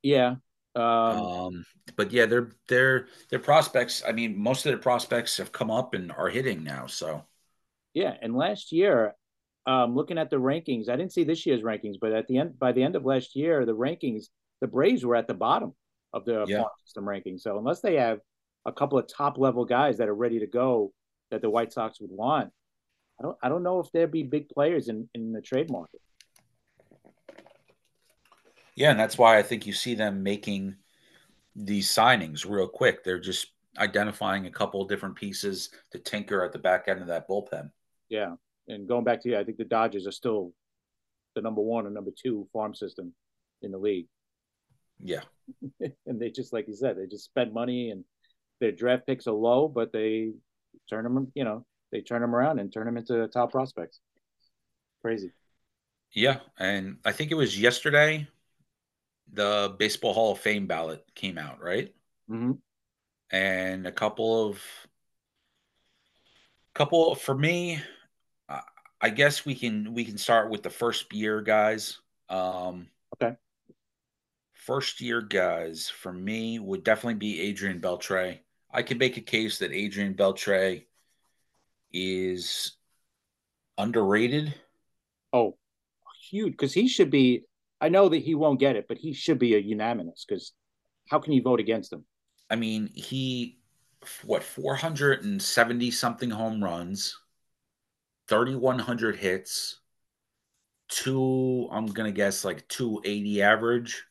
[0.03, 0.35] Yeah.
[0.75, 4.03] Um, um, but yeah, they're they're they're prospects.
[4.05, 6.87] I mean, most of their prospects have come up and are hitting now.
[6.87, 7.23] So
[7.93, 9.15] yeah, and last year,
[9.65, 12.59] um, looking at the rankings, I didn't see this year's rankings, but at the end
[12.59, 14.25] by the end of last year, the rankings
[14.61, 15.73] the Braves were at the bottom
[16.13, 16.59] of the yeah.
[16.59, 17.37] farm system ranking.
[17.37, 18.19] So unless they have
[18.65, 20.93] a couple of top level guys that are ready to go
[21.31, 22.51] that the White Sox would want,
[23.19, 26.01] I don't I don't know if there'd be big players in, in the trade market.
[28.75, 30.75] Yeah, and that's why I think you see them making
[31.55, 33.03] these signings real quick.
[33.03, 33.47] They're just
[33.77, 37.71] identifying a couple of different pieces to tinker at the back end of that bullpen.
[38.09, 38.35] Yeah.
[38.67, 40.53] And going back to you, I think the Dodgers are still
[41.35, 43.13] the number one and number two farm system
[43.61, 44.07] in the league.
[45.03, 45.21] Yeah.
[46.05, 48.03] and they just like you said, they just spend money and
[48.59, 50.31] their draft picks are low, but they
[50.89, 53.99] turn them, you know, they turn them around and turn them into top prospects.
[55.01, 55.31] Crazy.
[56.13, 58.27] Yeah, and I think it was yesterday
[59.33, 61.93] the Baseball Hall of Fame ballot came out, right?
[62.29, 62.51] Mm-hmm.
[63.31, 64.61] And a couple of
[66.73, 67.81] couple for me,
[69.01, 71.99] I guess we can we can start with the first year guys.
[72.29, 73.35] Um, okay
[74.61, 78.39] first year guys for me would definitely be Adrian Beltre.
[78.71, 80.85] I could make a case that Adrian Beltre
[81.91, 82.73] is
[83.77, 84.53] underrated.
[85.33, 85.57] Oh,
[86.29, 86.53] huge.
[86.53, 87.43] Because he should be,
[87.81, 90.53] I know that he won't get it, but he should be a unanimous because
[91.09, 92.05] how can you vote against him?
[92.49, 93.57] I mean, he,
[94.23, 97.17] what, 470 something home runs,
[98.27, 99.79] 3,100 hits,
[100.87, 104.03] two, I'm going to guess like 280 average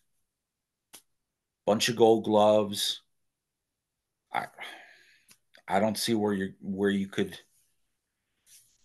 [1.71, 3.01] bunch of gold gloves.
[4.35, 4.47] I
[5.69, 7.39] I don't see where you where you could.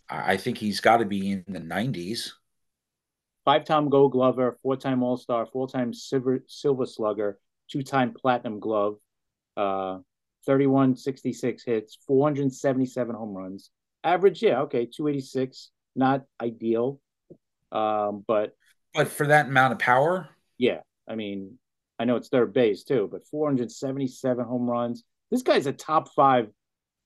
[0.08, 2.36] I think he's got to be in the nineties.
[3.43, 7.39] Five-time Gold Glover, four-time All-Star, four-time Silver Silver Slugger,
[7.71, 8.98] two-time Platinum Glove,
[9.58, 9.98] uh,
[10.45, 13.71] 31, 66 hits, 477 home runs.
[14.04, 15.71] Average, yeah, okay, 286.
[15.95, 17.00] Not ideal,
[17.71, 18.56] um, but
[18.93, 20.82] but for that amount of power, yeah.
[21.08, 21.58] I mean,
[22.00, 25.04] I know it's third base too, but 477 home runs.
[25.32, 26.50] This guy's a top five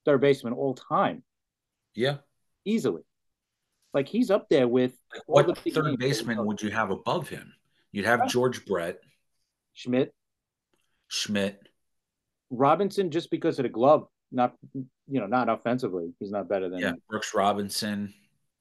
[0.04, 1.22] third baseman all time.
[1.94, 2.18] Yeah.
[2.64, 3.02] Easily.
[3.94, 6.62] Like he's up there with Like, all the what third names that we baseman would
[6.62, 7.52] you have above him?
[7.92, 9.00] You'd have George Brett,
[9.74, 10.14] Schmidt,
[11.08, 11.60] Schmidt.
[12.50, 14.86] Robinson, just because of the glove, not you
[15.20, 18.14] know, not offensively, he's not better than Yeah, Brooks Robinson.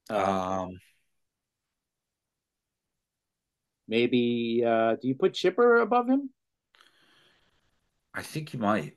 [0.09, 0.15] uh,
[0.65, 0.79] Um,
[3.89, 4.63] maybe.
[4.65, 6.29] Uh, do you put Chipper above him?
[8.13, 8.93] I think you might.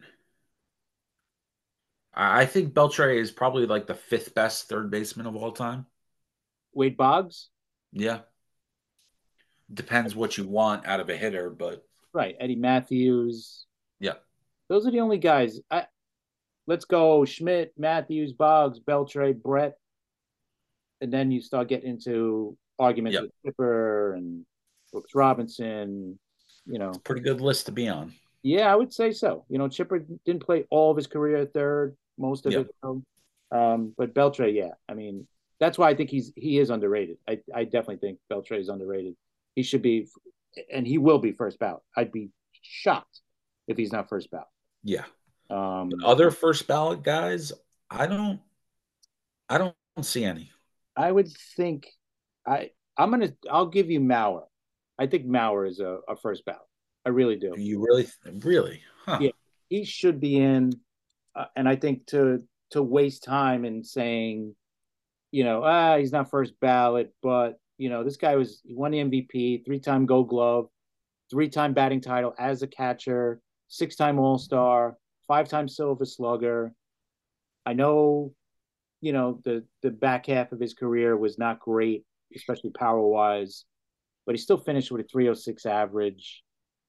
[2.15, 5.87] I think Beltre is probably like the fifth best third baseman of all time.
[6.75, 7.49] Wade Boggs,
[7.93, 8.21] Yeah.
[9.73, 12.37] Depends what you want out of a hitter, but right?
[12.39, 13.65] Eddie Mathews.
[13.99, 14.15] yeah.
[14.69, 15.61] Those are the only guys.
[15.71, 15.87] I
[16.67, 19.75] let's go Schmidt, Mathews, Boggs, Beltre, Brett,
[21.01, 23.23] and then you start getting into arguments Yep.
[23.23, 24.45] with Chipper and
[24.93, 26.19] Brooks Robinson.
[26.67, 28.15] You know, Pretty good list to be on.
[28.43, 29.45] yeah, I would say so.
[29.49, 32.67] You know, Chipper didn't play all of his career at third, most of Yep.
[32.85, 33.03] it.
[33.51, 35.27] Um, but Beltre, yeah, I mean,
[35.59, 37.19] that's why I think he's he is underrated.
[37.29, 39.15] I I definitely think Beltre is underrated.
[39.57, 40.09] He should be,
[40.73, 41.83] and he will be first ballot.
[41.97, 42.31] I'd be
[42.63, 43.21] shocked
[43.69, 44.47] if he's not first ballot.
[44.85, 45.05] Yeah.
[45.51, 47.53] Um, Other first ballot guys,
[47.91, 48.41] I don't
[49.49, 50.51] I don't see any.
[50.97, 51.89] I would think
[52.47, 54.45] I I'm gonna I'll give you Mauer.
[55.03, 56.61] I think Mauer is a, a first ballot.
[57.05, 57.55] I really do.
[57.57, 58.83] You really really?
[59.05, 59.19] Huh.
[59.21, 59.31] Yeah.
[59.69, 60.73] He should be in,
[61.35, 64.55] uh, and I think to to waste time in saying,
[65.33, 68.93] you know, ah, he's not first ballot, but you know, this guy was he won
[68.93, 70.69] the MVP, three time Gold Glove,
[71.31, 76.73] three time batting title as a catcher, six time All Star, five time Silver Slugger.
[77.67, 78.35] I know,
[79.01, 82.05] you know, the the back half of his career was not great,
[82.37, 83.65] especially power wise,
[84.27, 86.43] but he still finished with a 306 average.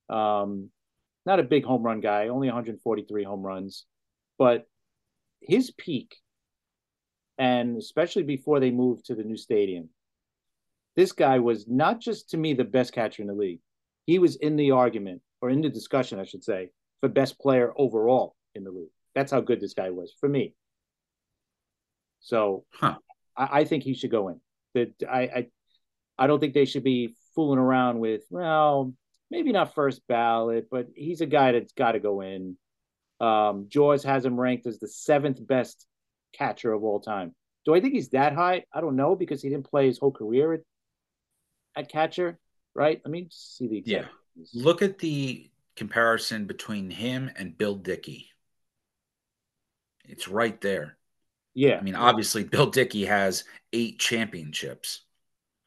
[0.10, 0.69] Um,
[1.26, 3.86] not a big home run guy, only 143 home runs,
[4.38, 4.67] but
[5.41, 6.15] his peak,
[7.38, 9.89] and especially before they moved to the new stadium,
[10.96, 13.62] this guy was not just to me the best catcher in the league.
[14.06, 16.69] He was in the argument or in the discussion, I should say,
[17.00, 18.91] for best player overall in the league.
[19.15, 20.54] That's how good this guy was for me.
[22.19, 22.98] So Huh.
[23.36, 24.39] I, I think he should go in.
[24.76, 25.48] That I, I
[26.17, 28.93] I don't think they should be fooling around with, well,
[29.30, 32.58] maybe not first ballot, but he's a guy that's got to go in.
[33.19, 35.86] Um, Jaws has him ranked as the seventh best
[36.34, 37.34] catcher of all time.
[37.65, 38.65] Do I think he's that high?
[38.74, 40.62] I don't know because he didn't play his whole career at,
[41.76, 42.38] at catcher,
[42.76, 43.02] right?
[43.04, 44.06] Let me see the Yeah.
[44.54, 48.30] Look at the comparison between him and Bill Dickey.
[50.06, 50.98] It's right there.
[51.54, 51.78] Yeah.
[51.78, 55.02] I mean, obviously Bill Dickey has eight championships.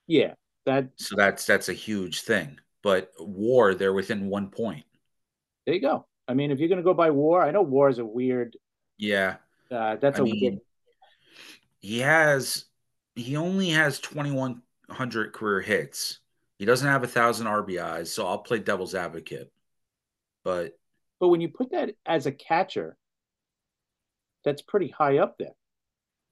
[0.07, 0.35] yeah.
[0.66, 2.59] That So that's that's a huge thing.
[2.83, 4.85] But war, they're within one point.
[5.64, 6.07] there you go.
[6.29, 8.57] I mean, if you're gonna go by war, I know war is a weird.
[8.98, 9.37] Yeah.
[9.70, 10.61] Uh, that's I a mean, weird.
[11.81, 12.64] he has
[13.14, 16.20] he only has 2100 career hits.
[16.59, 19.52] He doesn't have a thousand RBIs, so I'll play devil's advocate.
[20.44, 20.79] But
[21.20, 22.96] But when you put that as a catcher,
[24.44, 25.55] that's pretty high up there.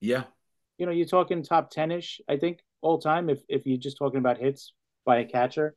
[0.01, 0.25] yeah,
[0.79, 3.29] You know, you're talking top ten ish, I think, all time.
[3.29, 4.73] If if you're just talking about hits
[5.05, 5.75] by a catcher,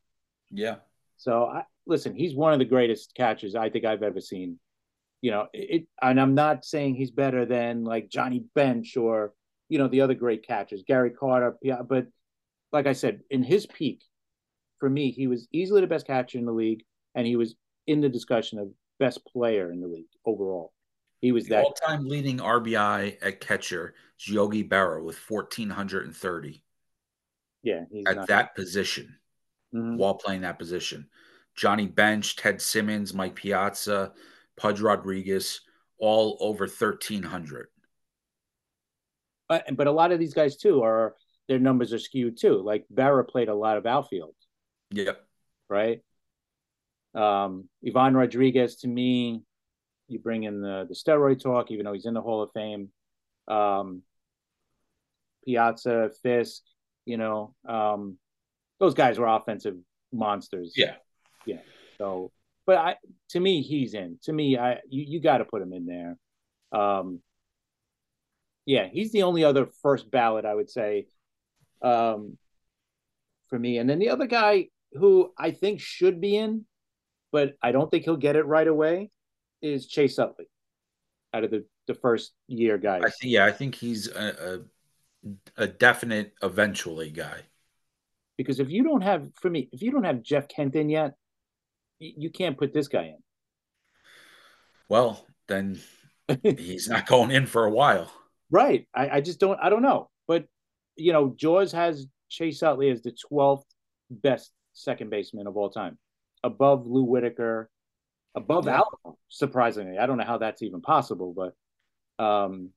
[0.52, 0.76] yeah,
[1.16, 4.60] So I listen, he's one of the greatest catchers I think I've ever seen.
[5.22, 9.34] You know, it and I'm not saying he's better than like Johnny Bench or
[9.70, 11.58] you know the other great catchers, Gary Carter,
[11.90, 12.08] but
[12.72, 14.04] like I said, in his peak,
[14.80, 16.84] for me, he was easily the best catcher in the league,
[17.16, 17.56] and he was
[17.88, 20.74] in the discussion of best player in the league overall.
[21.22, 26.64] He was the that all-time leading RBI at catcher Yogi Berra with 1430
[27.68, 29.20] yeah, he's at not that position
[29.74, 29.98] Mhm.
[29.98, 31.10] while playing that position.
[31.56, 34.14] Johnny Bench, Ted Simmons, Mike Piazza,
[34.56, 35.62] Pudge Rodriguez,
[36.00, 37.68] all over 1300.
[39.50, 41.16] but but a lot of these guys too are
[41.48, 42.62] their numbers are skewed too.
[42.62, 44.36] Like Berra played a lot of outfield.
[44.92, 45.22] Yep.
[45.70, 46.02] right?
[47.14, 49.44] Um, Ivan Rodriguez, to me,
[50.08, 52.90] you bring in the, the steroid talk, even though he's in the Hall of Fame.
[53.48, 54.04] Um,
[55.46, 56.62] Piazza, Fisk,
[57.08, 58.18] you know, um,
[58.80, 59.76] those guys were offensive
[60.12, 60.74] monsters.
[60.76, 60.96] Yeah.
[61.46, 61.60] yeah.
[61.98, 62.32] So,
[62.66, 62.96] but I,
[63.30, 64.20] to me, he's in.
[64.24, 66.18] To me, I you, you got to put him in there.
[66.78, 67.22] Um,
[68.66, 71.08] yeah, he's the only other first ballot I would say
[71.82, 72.38] um,
[73.50, 73.78] for me.
[73.78, 76.66] And then the other guy who I think should be in,
[77.32, 79.12] but I don't think he'll get it right away,
[79.62, 80.50] is Chase Utley.
[81.34, 84.60] Out of the the first year guys, I think yeah, I think he's a, a,
[85.58, 87.42] a definite eventually guy.
[88.38, 91.16] because if you don't have, for me, if you don't have Jeff Kent in yet,
[92.00, 93.18] you can't put this guy in.
[94.90, 95.80] Well, then
[96.44, 98.12] he's not going in for a while.
[98.52, 98.88] right?
[98.94, 99.60] I, I just don't.
[99.62, 100.46] I don't know, but
[100.96, 103.64] you know, Jaws has Chase Utley as the 12th
[104.10, 105.98] best second baseman of all time,
[106.44, 107.70] above Lou Whitaker,
[108.36, 108.78] above yeah.
[108.78, 109.20] Al.
[109.30, 112.70] Surprisingly, I don't know how that's even possible, but um,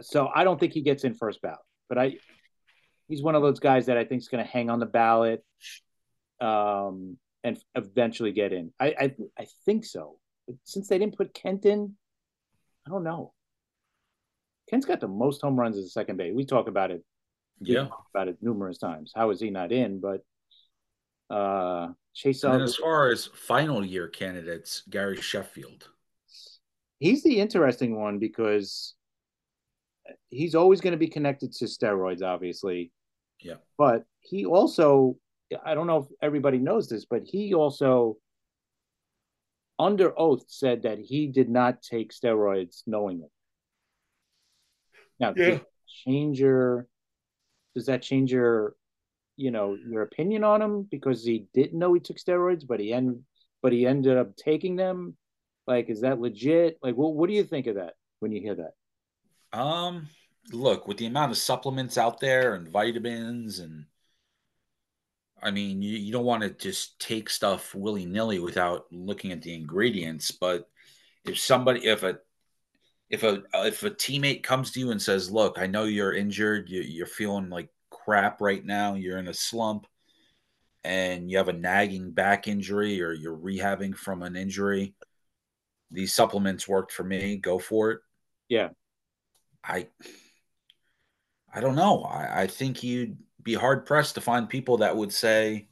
[0.00, 1.58] so I don't think he gets in first ballot.
[1.88, 2.14] But I,
[3.08, 5.44] he's one of those guys that I think is going to hang on the ballot,
[6.40, 8.72] um, and eventually get in.
[8.80, 10.18] I, I I think so.
[10.46, 11.94] But since they didn't put Kent in,
[12.86, 13.32] I don't know.
[14.68, 16.32] Kent's got the most home runs as a second base.
[16.34, 17.04] We talk about it.
[17.60, 19.12] Yeah, about it numerous times.
[19.14, 20.00] How is he not in?
[20.00, 20.24] But
[21.34, 22.44] uh Chase.
[22.44, 25.88] And as far as final year candidates, Gary Sheffield.
[26.98, 28.94] He's the interesting one because
[30.28, 32.92] he's always going to be connected to steroids, obviously.
[33.40, 33.54] Yeah.
[33.78, 35.16] But he also,
[35.64, 38.16] I don't know if everybody knows this, but he also,
[39.78, 43.28] under oath, said that he did not take steroids knowingly.
[45.20, 45.58] Now, yeah.
[46.06, 46.86] change your,
[47.74, 48.74] does that change your
[49.36, 52.92] you know your opinion on him because he didn't know he took steroids, but he
[52.92, 53.20] end
[53.62, 55.16] but he ended up taking them.
[55.66, 56.78] Like, is that legit?
[56.82, 58.72] Like, what what do you think of that when you hear that?
[59.54, 60.08] Um,
[60.52, 63.86] look, with the amount of supplements out there and vitamins and
[65.42, 69.42] I mean, you, you don't want to just take stuff willy nilly without looking at
[69.42, 70.30] the ingredients.
[70.30, 70.68] But
[71.24, 72.18] if somebody, if a,
[73.10, 76.70] if a, if a teammate comes to you and says, "Look, I know you're injured.
[76.70, 79.86] You, you're feeling like crap right now, you're in a slump,
[80.82, 84.94] and you have a nagging back injury or you're rehabbing from an injury,
[85.90, 87.36] these supplements worked for me.
[87.36, 88.00] Go for it.
[88.48, 88.70] Yeah.
[89.66, 89.88] I
[91.52, 92.02] I don't know.
[92.02, 95.68] I, I think you'd be hard pressed to find people that would say,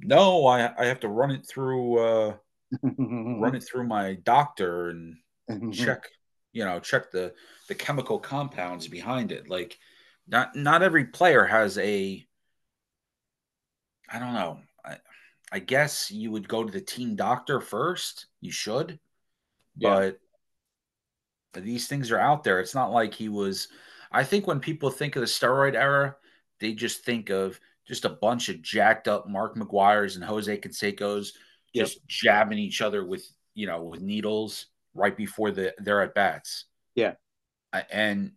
[0.00, 2.36] No, I, I have to run it through uh
[2.82, 5.16] run it through my doctor and
[5.72, 6.08] check,
[6.52, 7.34] you know, check the
[7.68, 9.48] the chemical compounds behind it.
[9.48, 9.78] Like
[10.28, 12.26] not not every player has a
[14.10, 14.60] I don't know.
[14.84, 14.96] I,
[15.50, 18.26] I guess you would go to the team doctor first.
[18.40, 18.98] You should.
[19.76, 19.94] Yeah.
[19.94, 20.20] But
[21.54, 22.60] these things are out there.
[22.60, 23.68] It's not like he was
[24.12, 26.16] I think when people think of the steroid era,
[26.60, 31.30] they just think of just a bunch of jacked up Mark McGwire's and Jose Cansecos
[31.74, 32.02] just yep.
[32.06, 36.66] jabbing each other with, you know, with needles right before the they're at bats.
[36.94, 37.14] Yeah.
[37.90, 38.32] And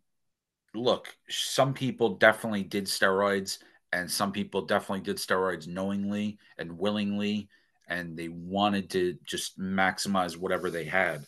[0.73, 3.60] look, some people definitely did steroids,
[3.91, 7.49] and some people definitely did steroids knowingly and willingly,
[7.88, 11.25] and they wanted to just maximize whatever they had.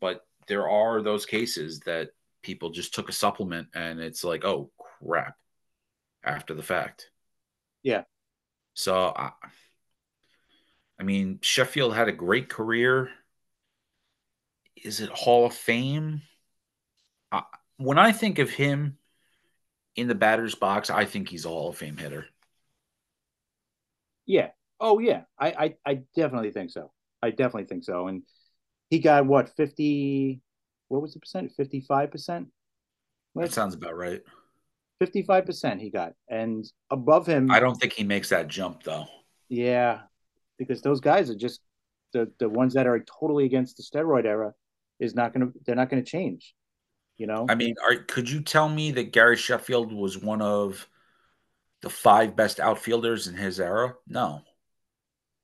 [0.00, 2.10] But there are those cases that
[2.42, 5.34] people just took a supplement and it's like, oh crap,
[6.22, 7.08] after the fact.
[7.82, 8.02] Yeah.
[8.74, 9.30] So, I,
[11.00, 13.08] I mean, Sheffield had a great career.
[14.76, 16.20] Is it Hall of Fame?
[17.78, 18.98] when I think of him
[19.96, 22.26] in the batter's box, I think he's a Hall of Fame hitter.
[24.26, 24.50] Yeah.
[24.78, 25.22] Oh yeah.
[25.38, 26.92] I I, I definitely think so.
[27.22, 28.08] I definitely think so.
[28.08, 28.22] And
[28.92, 30.42] he got what fifty?
[30.88, 31.50] What was the percent?
[31.56, 32.48] Fifty five percent.
[33.34, 34.20] That sounds about right.
[34.98, 37.50] Fifty five percent he got, and above him.
[37.50, 39.06] I don't think he makes that jump though.
[39.48, 40.00] Yeah,
[40.58, 41.62] because those guys are just
[42.12, 44.52] the the ones that are totally against the steroid era
[45.00, 46.54] is not going to they're not going to change.
[47.16, 50.86] You know, I mean, are, could you tell me that Gary Sheffield was one of
[51.80, 53.94] the five best outfielders in his era?
[54.06, 54.42] No,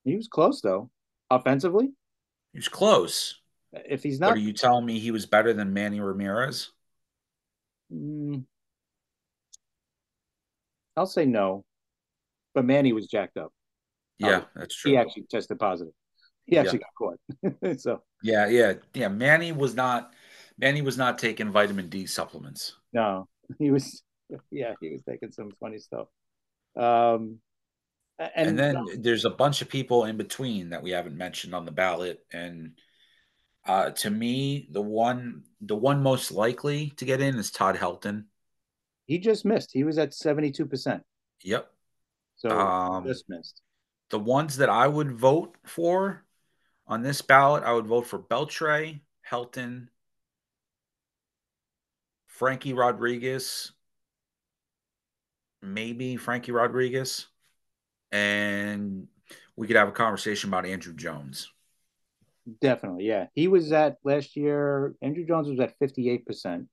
[0.05, 0.91] he was close though.
[1.31, 1.93] Offensively,
[2.59, 3.41] he was close.
[3.73, 6.71] If he's not, but are you telling me he was better than Manny Ramirez?
[7.93, 8.45] Mm,
[10.97, 11.65] I'll say no,
[12.55, 13.53] but Manny was jacked up.
[14.19, 14.91] Yeah, that's true.
[14.91, 15.93] He actually tested positive.
[16.47, 17.53] He actually yeah.
[17.53, 17.79] got caught.
[17.81, 19.09] so yeah, yeah, yeah.
[19.09, 20.13] Manny was not
[20.59, 22.75] Manny was not taking vitamin D supplements.
[22.93, 23.29] No,
[23.59, 24.03] he was.
[24.51, 26.09] Yeah, he was taking some funny stuff.
[26.77, 27.39] Um,
[28.19, 31.55] and, and then uh, there's a bunch of people in between that we haven't mentioned
[31.55, 32.25] on the ballot.
[32.33, 32.73] And
[33.67, 38.25] uh, to me, the one the one most likely to get in is Todd Helton.
[39.05, 39.71] He just missed.
[39.73, 41.03] He was at seventy two percent.
[41.43, 41.71] Yep.
[42.37, 43.63] So um, just missed.
[44.11, 46.25] The ones that I would vote for
[46.87, 49.89] on this ballot, I would vote for Beltre, Helton,
[52.27, 53.73] Frankie Rodriguez,
[55.61, 57.27] maybe Frankie Rodriguez,
[58.13, 59.09] and
[59.57, 61.51] we could have a conversation about Andruw Jones.
[62.61, 63.27] Definitely, yeah.
[63.35, 64.95] He was at last year.
[65.05, 66.69] Andruw Jones was at fifty eight percent.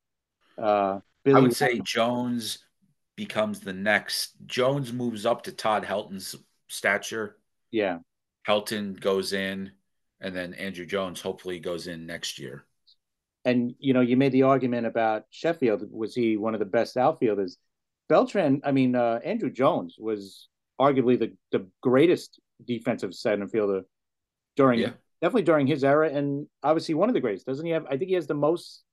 [0.57, 0.99] Uh,
[1.33, 2.59] I would say Jones
[3.17, 4.33] becomes the next.
[4.45, 6.35] Jones moves up to Todd Helton's
[6.69, 7.37] stature.
[7.71, 7.99] Yeah,
[8.47, 9.71] Helton goes in,
[10.21, 12.65] and then Andruw Jones hopefully goes in next year.
[13.43, 15.83] and you know, you made the argument about Sheffield.
[15.91, 17.57] Was he one of the best outfielders?
[18.09, 20.47] Beltran, I mean, uh, Andruw Jones was
[20.79, 23.83] arguably the, the greatest defensive center fielder
[24.55, 24.91] during yeah.
[25.21, 27.45] definitely during his era, and obviously one of the greatest.
[27.45, 27.85] Doesn't he have?
[27.85, 28.83] I think he has the most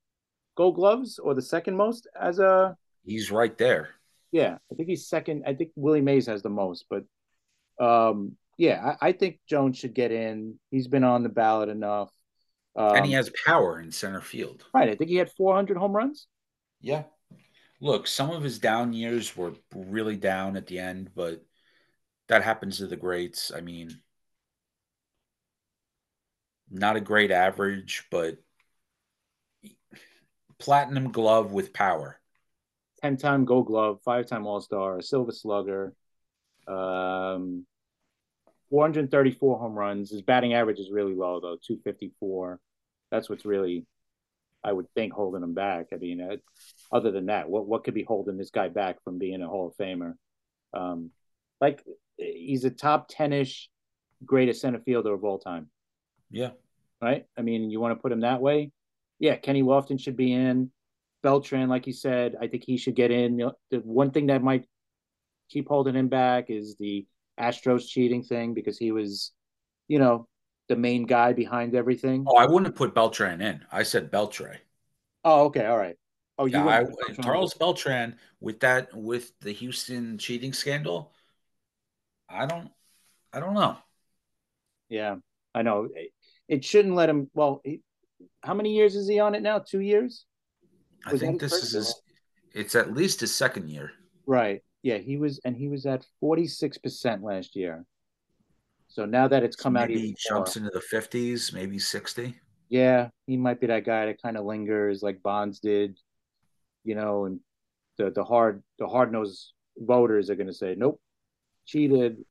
[0.56, 2.76] Gold Gloves or the second most as a.
[3.04, 3.90] He's right there.
[4.30, 5.44] Yeah, I think he's second.
[5.46, 7.04] I think Willie Mays has the most, but
[7.84, 10.58] um, yeah, I, I think Jones should get in.
[10.70, 12.10] He's been on the ballot enough.
[12.74, 14.64] Um, and he has power in center field.
[14.72, 14.88] Right.
[14.88, 16.26] I think he had 400 home runs.
[16.80, 17.04] Yeah.
[17.80, 21.44] Look, some of his down years were really down at the end, but
[22.28, 23.52] that happens to the greats.
[23.54, 24.00] I mean,
[26.70, 28.38] not a great average, but
[30.58, 32.18] platinum glove with power.
[33.02, 35.92] 10 time gold glove, five time all star, a silver slugger,
[36.68, 37.66] um,
[38.70, 40.10] 434 home runs.
[40.10, 42.58] His batting average is really low, though 254.
[43.10, 43.84] That's what's really,
[44.64, 45.88] I would think, holding him back.
[45.92, 46.36] I mean, uh,
[46.90, 49.68] other than that, what, what could be holding this guy back from being a Hall
[49.68, 50.14] of Famer?
[50.72, 51.10] Um,
[51.60, 51.84] like,
[52.16, 53.70] he's a top 10 ish
[54.24, 55.68] greatest center fielder of all time.
[56.30, 56.50] Yeah.
[57.00, 57.26] Right.
[57.36, 58.70] I mean, you want to put him that way?
[59.18, 59.36] Yeah.
[59.36, 60.70] Kenny Lofton should be in.
[61.22, 63.50] Beltran, like you said, I think he should get in.
[63.70, 64.66] The one thing that might
[65.48, 67.06] keep holding him back is the
[67.38, 69.32] Astros cheating thing because he was,
[69.88, 70.26] you know,
[70.68, 72.24] the main guy behind everything.
[72.26, 73.64] Oh, I wouldn't have put Beltran in.
[73.70, 74.56] I said Beltre.
[75.24, 75.96] Oh, okay, all right.
[76.38, 81.12] Oh, you yeah, I, Carlos Beltran with that with the Houston cheating scandal.
[82.28, 82.70] I don't,
[83.32, 83.76] I don't know.
[84.88, 85.16] Yeah,
[85.54, 85.88] I know.
[86.48, 87.30] It shouldn't let him.
[87.34, 87.80] Well, he,
[88.42, 89.58] how many years is he on it now?
[89.58, 90.26] Two years.
[91.10, 91.94] Was I think this is his,
[92.54, 93.92] it's at least his second year.
[94.26, 94.62] Right.
[94.82, 97.84] Yeah, he was, and he was at forty six percent last year.
[98.88, 102.34] So now that it's come so out, he jumps more, into the fifties, maybe sixty.
[102.68, 105.98] Yeah, he might be that guy that kind of lingers like Bonds did,
[106.84, 107.40] you know, and
[107.96, 111.00] the the hard the hard nosed voters are going to say nope,
[111.66, 112.24] cheated,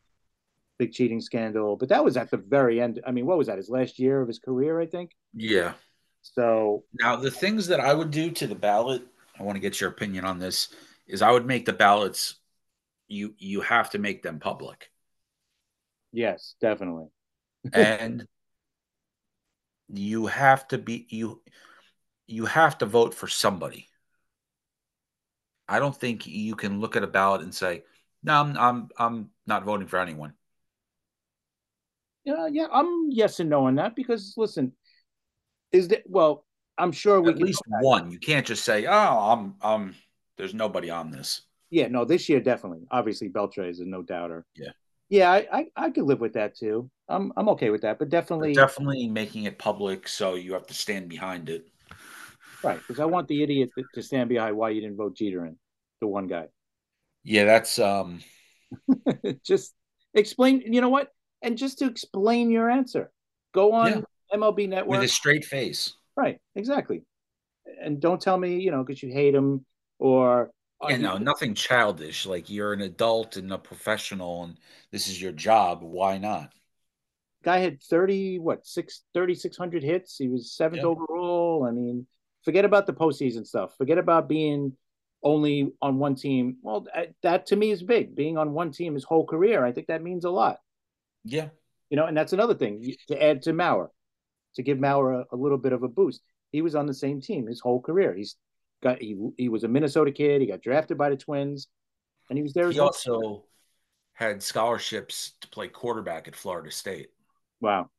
[0.78, 1.76] big cheating scandal.
[1.76, 3.02] But that was at the very end.
[3.06, 3.58] I mean, what was that?
[3.58, 5.12] His last year of his career, I think.
[5.34, 5.74] Yeah.
[6.22, 9.04] So now the things that I would do to the ballot,
[9.40, 10.70] I want to get your opinion on this.
[11.08, 12.36] Is I would make the ballots.
[13.08, 14.90] You you have to make them public.
[16.14, 17.08] Yes, definitely.
[17.74, 18.28] and
[19.90, 21.42] you have to be you
[22.28, 23.88] you have to vote for somebody.
[25.68, 27.84] I don't think you can look at a ballot and say,
[28.24, 30.34] "No, I'm I'm, I'm not voting for anyone."
[32.24, 34.74] Yeah, yeah, I'm yes and no on that because listen,
[35.72, 36.46] is that well?
[36.78, 38.12] I'm sure we at least one.
[38.12, 39.96] You can't just say, "Oh, I'm um."
[40.38, 41.42] There's nobody on this.
[41.70, 42.88] Yeah, no, this year definitely.
[42.90, 44.46] Obviously, Beltre is a no doubter.
[44.56, 44.72] Yeah,
[45.10, 46.90] yeah, I, I, I could live with that too.
[47.08, 50.68] I'm I'm okay with that, but definitely but definitely making it public so you have
[50.68, 51.68] to stand behind it.
[52.64, 55.58] Right, because I want the idiot to stand behind why you didn't vote Jeter in,
[56.00, 56.48] the one guy.
[57.24, 58.22] Yeah, that's um.
[59.46, 59.74] just
[60.14, 60.62] explain.
[60.62, 61.10] You know what?
[61.42, 63.12] And just to explain your answer,
[63.54, 64.38] go on yeah.
[64.38, 65.94] MLB Network with a straight face.
[66.16, 67.04] Right, exactly.
[67.82, 69.66] And don't tell me, you know, because you hate him
[70.00, 70.52] or
[70.90, 72.26] yeah, no, nothing childish.
[72.26, 74.58] Like you're an adult and a professional, and
[74.92, 75.82] this is your job.
[75.84, 76.52] Why not?
[77.44, 80.18] Guy had 30, what, six, 3,600 hits.
[80.18, 80.88] He was seventh yeah.
[80.88, 81.66] overall.
[81.68, 82.06] I mean,
[82.44, 83.76] forget about the postseason stuff.
[83.78, 84.74] Forget about being
[85.24, 86.58] only on one team.
[86.62, 88.16] Well, that, that to me is big.
[88.16, 90.60] Being on one team his whole career, I think that means a lot.
[91.24, 91.50] Yeah.
[91.90, 93.90] You know, and that's another thing to add to Mauer,
[94.56, 96.22] to give Mauer a, a little bit of a boost.
[96.52, 98.14] He was on the same team his whole career.
[98.14, 98.36] He's
[98.82, 100.42] got he he was a Minnesota kid.
[100.42, 101.68] He got drafted by the Twins,
[102.30, 102.72] and he was there.
[102.72, 103.46] He also
[104.14, 107.10] had scholarships to play quarterback at Florida State.
[107.60, 107.90] Wow.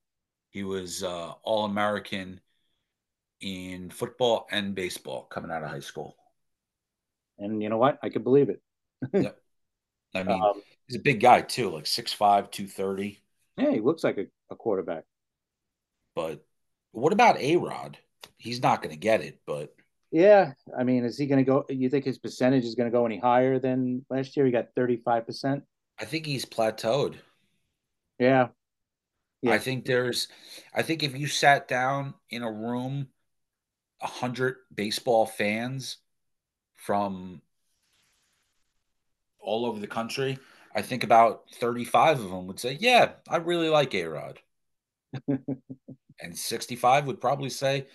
[0.51, 2.41] He was uh, All American
[3.41, 6.17] in football and baseball coming out of high school.
[7.43, 7.99] And you know what?
[8.03, 8.61] I could believe it.
[9.13, 9.39] yep.
[10.15, 13.23] I mean, um, he's a big guy too, like 6'5, 230.
[13.57, 15.05] Yeah, he looks like a, a quarterback.
[16.15, 16.45] But
[16.93, 17.99] what about A Rod?
[18.37, 19.75] He's not going to get it, but
[20.13, 21.65] yeah, I mean, is he going to go?
[21.71, 24.45] You think his percentage is going to go any higher than last year?
[24.45, 25.65] He got thirty five percent.
[25.99, 27.17] I think he's plateaued.
[28.19, 28.49] Yeah.
[29.41, 29.53] yeah.
[29.53, 30.29] I think there's,
[30.75, 33.09] I think if you sat down in a room,
[34.03, 35.97] a hundred baseball fans
[36.83, 37.41] from
[39.41, 40.39] all over the country,
[40.75, 44.41] I think about 35 of them would say, Yeah, I really like A Rod.
[46.21, 47.87] and 65 would probably say,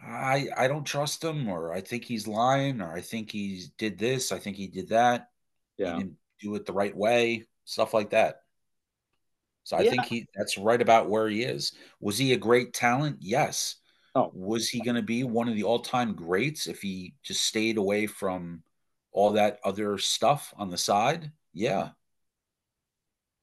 [0.00, 3.98] I I don't trust him, or I think he's lying, or I think he did
[3.98, 5.30] this, I think he did that.
[5.78, 8.42] Yeah, he didn't do it the right way, stuff like that.
[9.64, 9.90] So I yeah.
[9.90, 11.72] think he that's right about where he is.
[12.00, 13.18] Was he a great talent?
[13.20, 13.76] Yes,
[14.14, 14.30] Oh.
[14.34, 18.06] Was he going to be one of the all-time greats if he just stayed away
[18.06, 18.62] from
[19.12, 21.30] all that other stuff on the side?
[21.52, 21.90] Yeah.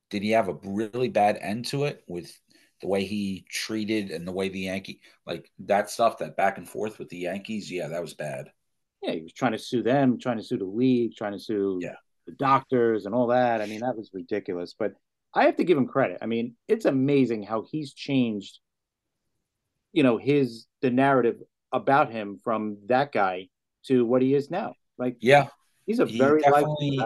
[0.09, 2.37] Did he have a really bad end to it with
[2.81, 6.67] the way he treated and the way the Yankee like that stuff, that back and
[6.67, 7.71] forth with the Yankees?
[7.71, 8.51] Yeah, that was bad.
[9.01, 11.79] Yeah, he was trying to sue them, trying to sue the league, trying to sue
[11.81, 11.95] yeah.
[12.25, 13.61] the doctors and all that.
[13.61, 14.75] I mean, that was ridiculous.
[14.77, 14.93] But
[15.33, 16.19] I have to give him credit.
[16.21, 18.59] I mean, it's amazing how he's changed,
[19.97, 21.41] you know, his the narrative
[21.71, 23.49] about him from that guy
[23.87, 24.75] to what he is now.
[24.99, 25.47] Like, yeah,
[25.87, 26.99] he's a he very definitely,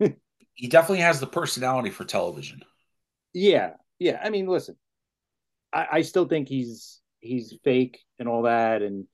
[0.54, 2.62] he definitely has the personality for television.
[3.34, 4.18] Yeah, yeah.
[4.24, 4.76] I mean, listen,
[5.74, 9.06] I, I still think he's he's fake and all that, and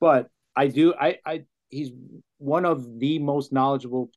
[0.00, 1.90] but I do I I he's
[2.38, 4.10] one of the most knowledgeable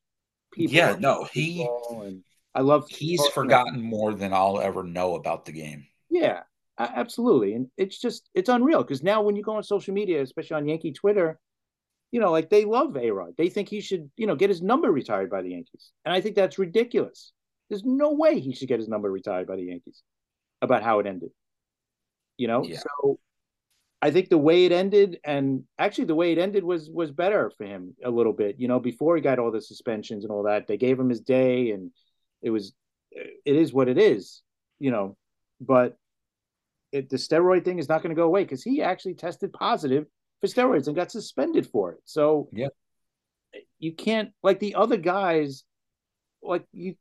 [0.53, 0.77] people.
[0.77, 5.51] Yeah, no, he and I love he's forgotten more than I'll ever know about the
[5.51, 5.87] game.
[6.09, 6.43] Yeah,
[6.79, 10.55] absolutely, and it's just it's unreal because now when you go on social media, especially
[10.55, 11.39] on Yankee Twitter,
[12.11, 13.33] you know, like they love A Rod.
[13.37, 16.21] They think he should, you know, get his number retired by the Yankees, and I
[16.21, 17.31] think that's ridiculous.
[17.69, 20.03] There's no way he should get his number retired by the Yankees.
[20.61, 21.31] About how it ended,
[22.37, 22.63] you know.
[22.63, 22.79] Yeah.
[22.79, 23.19] So
[24.01, 27.51] I think the way it ended, and actually the way it ended was was better
[27.57, 28.55] for him a little bit.
[28.57, 31.19] You know, before he got all the suspensions and all that, they gave him his
[31.19, 31.91] day, and
[32.41, 32.73] it was
[33.11, 34.41] it is what it is,
[34.79, 35.17] you know.
[35.59, 35.97] But
[36.95, 40.05] it, the steroid thing is not going to go away because he actually tested positive
[40.39, 41.99] for steroids and got suspended for it.
[42.05, 42.69] So yeah,
[43.79, 45.65] you can't like the other guys.
[46.41, 46.95] Like you,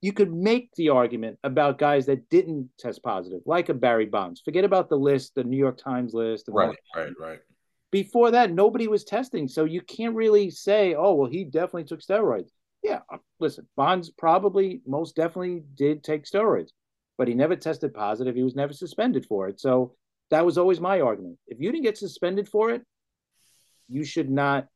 [0.00, 4.40] you could make the argument about guys that didn't test positive, like a Barry Bonds.
[4.40, 6.48] Forget about the list, the New York Times list.
[6.48, 7.40] right, right, right.
[7.90, 12.00] Before that, nobody was testing, so you can't really say, "Oh, well, he definitely took
[12.00, 12.48] steroids."
[12.82, 16.70] Yeah, uh, listen, Bonds probably most definitely did take steroids,
[17.18, 18.34] but he never tested positive.
[18.34, 19.60] He was never suspended for it.
[19.60, 19.94] So
[20.30, 21.38] that was always my argument.
[21.46, 22.82] If you didn't get suspended for it,
[23.88, 24.66] you should not.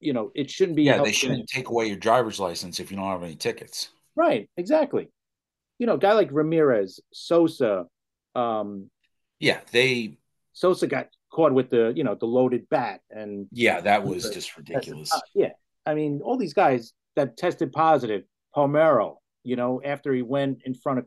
[0.00, 0.82] You know, it shouldn't be.
[0.84, 3.90] Yeah, they shouldn't take away your driver's license if you don't have any tickets.
[4.16, 4.50] Right.
[4.56, 5.08] Exactly.
[5.78, 7.86] You know, a guy like Ramirez, Sosa.
[8.34, 8.90] Um,
[9.38, 10.18] yeah, they.
[10.52, 13.46] Sosa got caught with the you know the loaded bat and.
[13.52, 15.12] Yeah, that was just ridiculous.
[15.34, 15.50] Yeah,
[15.86, 18.24] I mean, all these guys that tested positive,
[18.54, 21.06] Palmeiro, you know, after he went in front of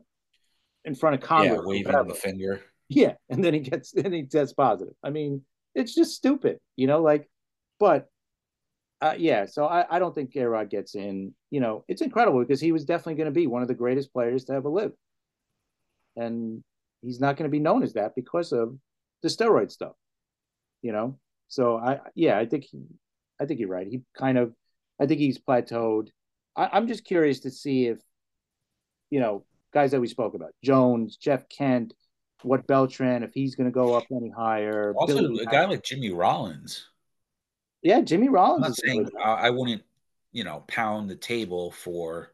[0.84, 2.60] in front of Congress, yeah, waving the finger.
[2.88, 4.94] Yeah, and then he gets then he tests positive.
[5.02, 5.42] I mean,
[5.74, 7.02] it's just stupid, you know.
[7.02, 7.28] Like,
[7.80, 8.08] but
[9.00, 11.34] uh, yeah, so I, I don't think A Rod gets in.
[11.50, 14.12] You know, it's incredible because he was definitely going to be one of the greatest
[14.12, 14.92] players to ever live,
[16.16, 16.62] and
[17.02, 18.76] he's not going to be known as that because of
[19.22, 19.94] the steroid stuff.
[20.82, 21.18] You know,
[21.48, 22.84] so I yeah, I think he,
[23.40, 23.88] I think you're right.
[23.88, 24.54] He kind of,
[25.00, 26.08] I think he's plateaued.
[26.54, 27.98] I, I'm just curious to see if,
[29.10, 31.94] you know, guys that we spoke about, Jones, Jeff Kent
[32.42, 34.94] what Beltran, if he's going to go up any higher.
[34.96, 36.86] Also, Billy a guy like Jimmy Rollins.
[37.82, 38.64] Yeah, Jimmy Rollins.
[38.64, 39.82] I'm not saying I wouldn't,
[40.32, 42.32] you know, pound the table for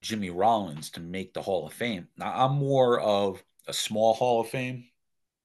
[0.00, 2.08] Jimmy Rollins to make the Hall of Fame.
[2.16, 4.84] Now, I'm more of a small Hall of Fame,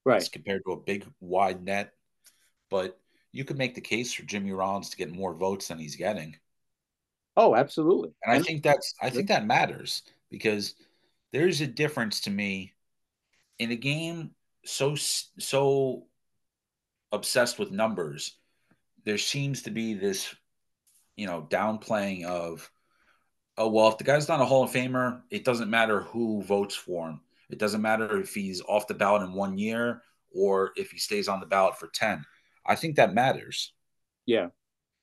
[0.05, 1.93] right, as compared to a big wide net.
[2.69, 2.99] But
[3.31, 6.35] you could make the case for Jimmy Rollins to get more votes than he's getting.
[7.37, 8.09] Oh, absolutely.
[8.23, 10.73] And I think that's I think that matters because
[11.31, 12.73] there's a difference to me
[13.59, 14.31] in a game
[14.65, 16.07] so so
[17.11, 18.37] obsessed with numbers,
[19.05, 20.35] there seems to be this,
[21.15, 22.69] you know, downplaying of,
[23.57, 26.75] oh well, if the guy's not a Hall of Famer, it doesn't matter who votes
[26.75, 27.21] for him.
[27.51, 30.01] It doesn't matter if he's off the ballot in one year
[30.35, 32.25] or if he stays on the ballot for ten.
[32.65, 33.73] I think that matters.
[34.25, 34.47] Yeah.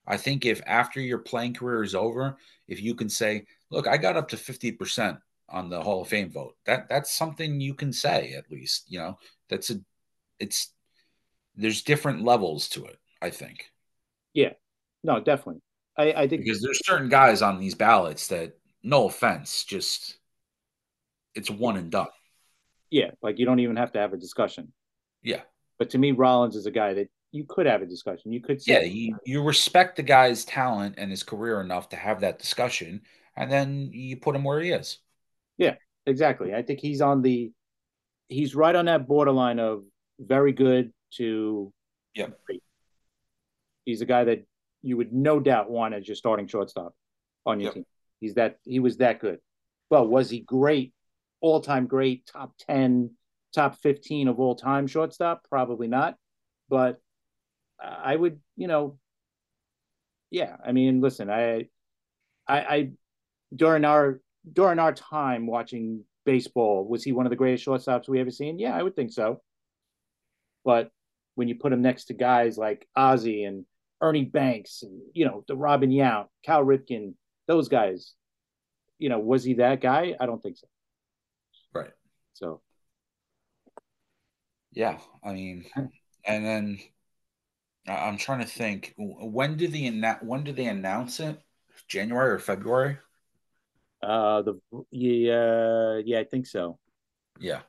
[0.07, 2.37] I think if after your playing career is over,
[2.67, 6.31] if you can say, look, I got up to 50%, on the Hall of Fame
[6.31, 6.55] vote.
[6.65, 8.91] That that's something you can say at least.
[8.91, 9.79] You know, that's a
[10.39, 10.71] it's
[11.55, 12.97] there's different levels to it.
[13.21, 13.71] I think.
[14.33, 14.53] Yeah,
[15.03, 15.61] no, definitely.
[15.97, 20.17] I, I think because there's certain guys on these ballots that, no offense, just
[21.33, 22.07] it's one and done.
[22.89, 24.73] Yeah, like you don't even have to have a discussion.
[25.23, 25.41] Yeah.
[25.79, 28.31] But to me, Rollins is a guy that you could have a discussion.
[28.31, 31.97] You could say, yeah, you, you respect the guy's talent and his career enough to
[31.97, 33.01] have that discussion,
[33.35, 34.99] and then you put him where he is.
[35.57, 35.75] Yeah,
[36.05, 36.53] exactly.
[36.55, 37.51] I think he's on the
[38.29, 39.83] he's right on that borderline of
[40.17, 41.73] very good to
[42.13, 42.27] yeah.
[42.45, 42.63] Great.
[43.83, 44.45] He's a guy that
[44.81, 46.95] you would no doubt want as your starting shortstop
[47.45, 47.73] on your yep.
[47.73, 47.85] team.
[48.21, 49.39] He's that he was that good.
[49.89, 50.93] Well, was he great?
[51.41, 53.11] All time great, top 10,
[53.53, 55.43] top 15 of all time shortstop?
[55.49, 56.15] Probably not.
[56.69, 56.99] But
[57.83, 58.97] I would, you know,
[60.31, 60.57] yeah.
[60.65, 61.67] I mean, listen, I,
[62.47, 62.91] I, I
[63.55, 64.21] during our
[64.51, 68.59] during our time watching baseball, was he one of the greatest shortstops we ever seen?
[68.59, 69.41] Yeah, I would think so.
[70.63, 70.91] but
[71.35, 73.65] when you put him next to guys like Ozzie and
[74.01, 77.13] Ernie Banks and you know the Robin Yount, Cal Ripken,
[77.47, 78.13] those guys,
[78.99, 80.15] you know, was he that guy?
[80.19, 80.67] I don't think so.
[81.73, 81.91] Right.
[82.33, 82.61] So.
[84.71, 85.65] Yeah, I mean,
[86.25, 86.79] and then
[87.87, 91.39] I'm trying to think when did the when did they announce it?
[91.87, 92.97] January or February?
[94.01, 94.59] Uh, the
[94.91, 96.79] yeah, yeah, I think so.
[97.39, 97.61] Yeah,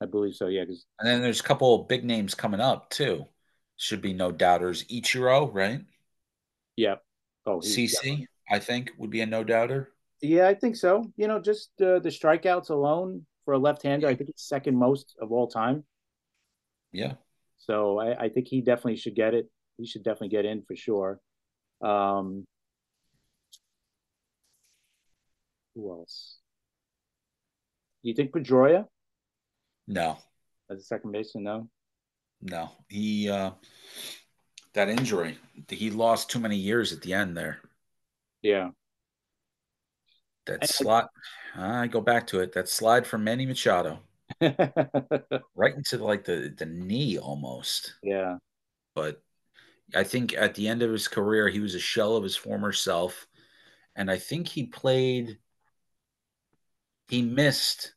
[0.00, 0.48] I believe so.
[0.48, 3.26] Yeah, because and then there's a couple of big names coming up too.
[3.76, 4.84] Should be no doubters.
[4.84, 5.80] Ichiro, right?
[6.76, 6.96] Yeah.
[7.46, 9.92] Oh, CC, I think would be a no doubter.
[10.20, 11.12] Yeah, I think so.
[11.16, 15.16] You know, just uh, the strikeouts alone for a left-hander, I think it's second most
[15.20, 15.84] of all time.
[16.92, 17.14] Yeah.
[17.66, 19.48] So I, I think he definitely should get it.
[19.78, 21.20] He should definitely get in for sure.
[21.80, 22.44] Um,
[25.74, 26.38] who else?
[28.02, 28.86] You think Pedroia?
[29.86, 30.18] No.
[30.70, 31.68] As a second baseman, no.
[32.44, 33.52] No, he uh,
[34.74, 35.38] that injury.
[35.68, 37.60] He lost too many years at the end there.
[38.42, 38.70] Yeah.
[40.46, 41.10] That slot.
[41.56, 42.52] I go back to it.
[42.54, 44.00] That slide from Manny Machado.
[45.54, 47.94] right into like the the knee almost.
[48.02, 48.38] Yeah.
[48.94, 49.22] But
[49.94, 52.72] I think at the end of his career, he was a shell of his former
[52.72, 53.26] self,
[53.94, 55.38] and I think he played.
[57.08, 57.94] He missed,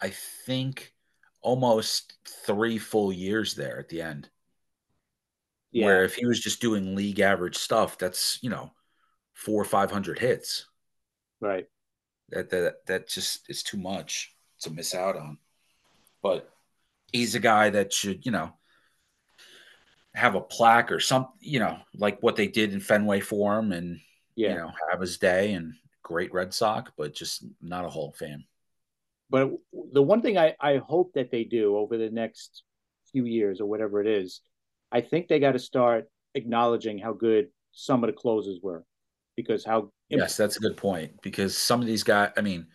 [0.00, 0.10] I
[0.46, 0.94] think,
[1.42, 2.14] almost
[2.46, 4.30] three full years there at the end.
[5.72, 5.86] Yeah.
[5.86, 8.72] Where if he was just doing league average stuff, that's you know,
[9.34, 10.66] four or five hundred hits.
[11.40, 11.66] Right.
[12.30, 15.38] That that that just is too much to miss out on
[16.26, 16.50] but
[17.12, 18.52] he's a guy that should, you know,
[20.14, 23.72] have a plaque or some, you know, like what they did in Fenway for him
[23.72, 24.00] and,
[24.34, 24.50] yeah.
[24.50, 28.16] you know, have his day and great Red Sox, but just not a Hall of
[28.16, 28.44] Fame.
[29.28, 29.50] But
[29.92, 32.62] the one thing I, I hope that they do over the next
[33.12, 34.40] few years or whatever it is,
[34.90, 38.84] I think they got to start acknowledging how good some of the closes were
[39.36, 39.90] because how.
[40.08, 42.68] Yes, that's a good point because some of these guys, I mean,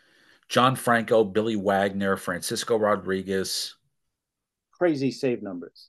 [0.52, 3.78] John Franco, Billy Wagner, Francisco Rodriguez.
[4.74, 5.88] Crazy save numbers.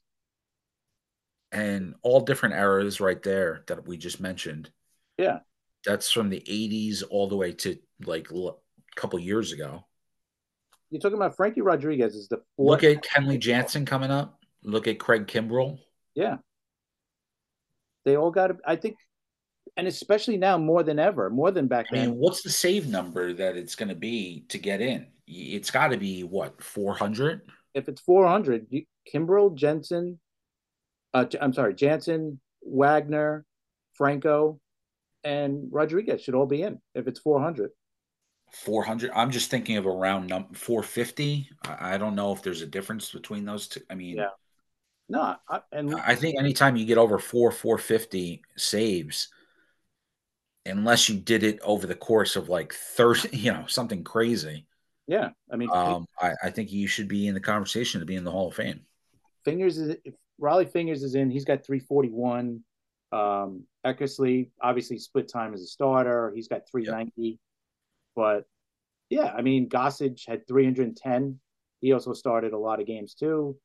[1.51, 4.71] And all different eras right there that we just mentioned.
[5.19, 5.41] Yeah.
[5.85, 8.51] That's from the 80s all the way to like a
[8.95, 9.85] couple years ago.
[10.91, 12.83] You're talking about Frankie Rodriguez is the fourth.
[12.83, 14.39] Look at Kenley Jansen coming up.
[14.63, 15.81] Look at Craig Kimbrel.
[16.15, 16.37] Yeah.
[18.05, 18.97] They all got, I think
[19.77, 22.11] and especially now more than ever, more than back I then.
[22.11, 25.07] mean, what's the save number that it's going to be to get in?
[25.27, 27.43] It's got to be what 400.
[27.75, 28.67] If it's 400,
[29.13, 30.19] Kimbrel, Jensen,
[31.15, 33.47] uh, I'm sorry, Jansen, Wagner,
[33.95, 34.61] Franco,
[35.25, 36.81] and Rodriguez should all be in.
[36.95, 37.71] If it's 400.
[38.53, 39.11] 400.
[39.15, 41.49] I'm just thinking of a round number 450.
[41.67, 43.81] I, I don't know if there's a difference between those two.
[43.89, 44.29] I mean, yeah.
[45.09, 49.29] No, I, and I think anytime you get over four 450 saves,
[50.67, 54.67] unless you did it over the course of like 30, you know, something crazy.
[55.07, 55.31] Yeah.
[55.51, 58.25] I mean, um, I, I think you should be in the conversation to be in
[58.25, 58.81] the Hall of Fame.
[59.45, 62.63] Fingers is if Rollie Fingers is in, he's got 341.
[63.11, 66.33] Um, Eckersley obviously split time as a starter.
[66.35, 67.13] He's got 390.
[67.17, 67.39] Yep.
[68.15, 68.45] But
[69.11, 71.39] yeah, I mean, Gossage had 310.
[71.81, 73.57] He also started a lot of games too,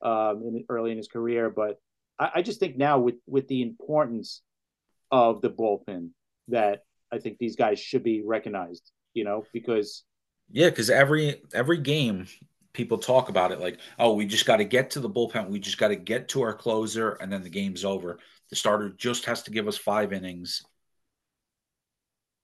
[0.00, 1.50] um, in, early in his career.
[1.50, 1.78] But
[2.18, 4.42] I, I just think now with with the importance
[5.10, 6.10] of the bullpen,
[6.48, 10.04] that I think these guys should be recognized, you know, because
[10.50, 12.26] yeah, because every every game
[12.72, 15.58] people talk about it like, oh, we just got to get to the bullpen, we
[15.58, 18.18] just got to get to our closer, and then the game's over.
[18.50, 20.62] The starter just has to give us five innings.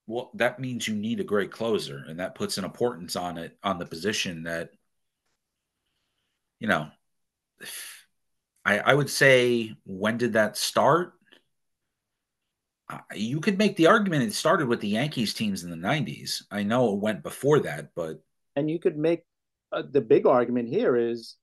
[0.07, 3.57] Well, that means you need a great closer, and that puts an importance on it
[3.63, 4.71] on the position that,
[6.59, 6.89] you know,
[8.65, 11.15] I I would say when did that start?
[13.15, 16.43] You could make the argument it started with the Yankees teams in the 90s.
[16.51, 18.21] I know it went before that, but
[18.57, 19.25] and you could make
[19.73, 21.37] uh, the big argument here is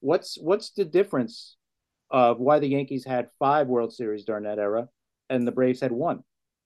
[0.00, 1.56] what's what's the difference
[2.10, 4.88] of why the Yankees had five World Series during that era
[5.30, 6.22] and the Braves had one?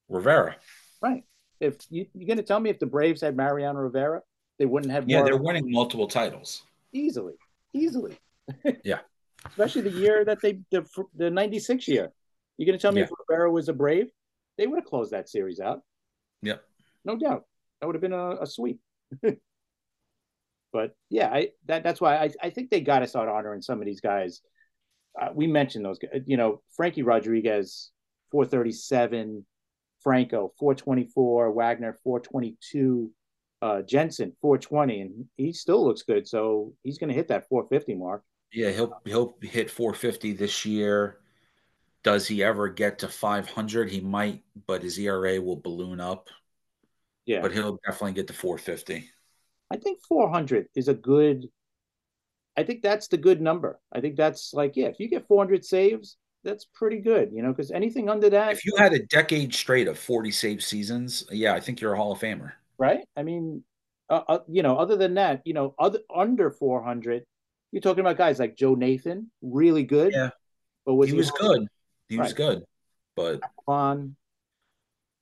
[0.08, 0.56] Rivera.
[1.00, 1.24] Right.
[1.60, 4.22] If you, you're going to tell me if the Braves had Mariano Rivera,
[4.58, 5.08] they wouldn't have.
[5.08, 6.62] Yeah, they're winning multiple titles
[6.92, 7.34] easily,
[7.72, 8.18] easily.
[8.84, 9.00] yeah.
[9.44, 10.84] Especially the year that they the
[11.14, 12.12] the '96 year.
[12.56, 13.06] You're going to tell me yeah.
[13.06, 14.10] if Rivera was a Brave?
[14.58, 15.80] They would have closed that series out.
[16.42, 16.62] Yep.
[17.04, 17.44] No doubt.
[17.80, 18.80] That would have been a, a sweep.
[20.72, 23.80] but yeah, I that that's why I, I think they got to start honoring some
[23.80, 24.40] of these guys.
[25.20, 26.22] Uh, we mentioned those guys.
[26.26, 27.90] You know, Frankie Rodriguez,
[28.30, 29.44] 437,
[30.02, 33.10] Franco, 424, Wagner, 422,
[33.62, 36.28] uh, Jensen, 420, and he still looks good.
[36.28, 38.22] So he's going to hit that 450 mark.
[38.52, 41.18] Yeah, he'll he'll hit 450 this year.
[42.06, 43.90] Does he ever get to 500?
[43.90, 46.28] He might, but his ERA will balloon up.
[47.24, 49.10] Yeah, but he'll definitely get to 450.
[49.72, 51.48] I think 400 is a good.
[52.56, 53.80] I think that's the good number.
[53.92, 57.48] I think that's like yeah, if you get 400 saves, that's pretty good, you know,
[57.48, 58.52] because anything under that.
[58.52, 61.96] If you had a decade straight of 40 save seasons, yeah, I think you're a
[61.96, 62.52] Hall of Famer.
[62.78, 63.00] Right?
[63.16, 63.64] I mean,
[64.08, 67.24] uh, uh, you know, other than that, you know, other under 400,
[67.72, 70.12] you're talking about guys like Joe Nathan, really good.
[70.12, 70.30] Yeah.
[70.84, 71.66] But was he, he was good.
[72.08, 72.24] He right.
[72.24, 72.62] was good.
[73.14, 74.16] But Juan,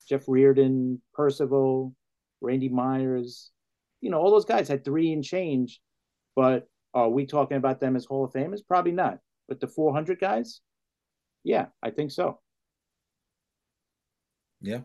[0.07, 1.95] Jeff Reardon, Percival,
[2.41, 3.51] Randy Myers,
[4.01, 5.81] you know, all those guys had three and change.
[6.35, 8.59] But are we talking about them as Hall of Famers?
[8.67, 9.19] Probably not.
[9.47, 10.61] But the 400 guys,
[11.43, 12.39] yeah, I think so.
[14.61, 14.81] Yeah.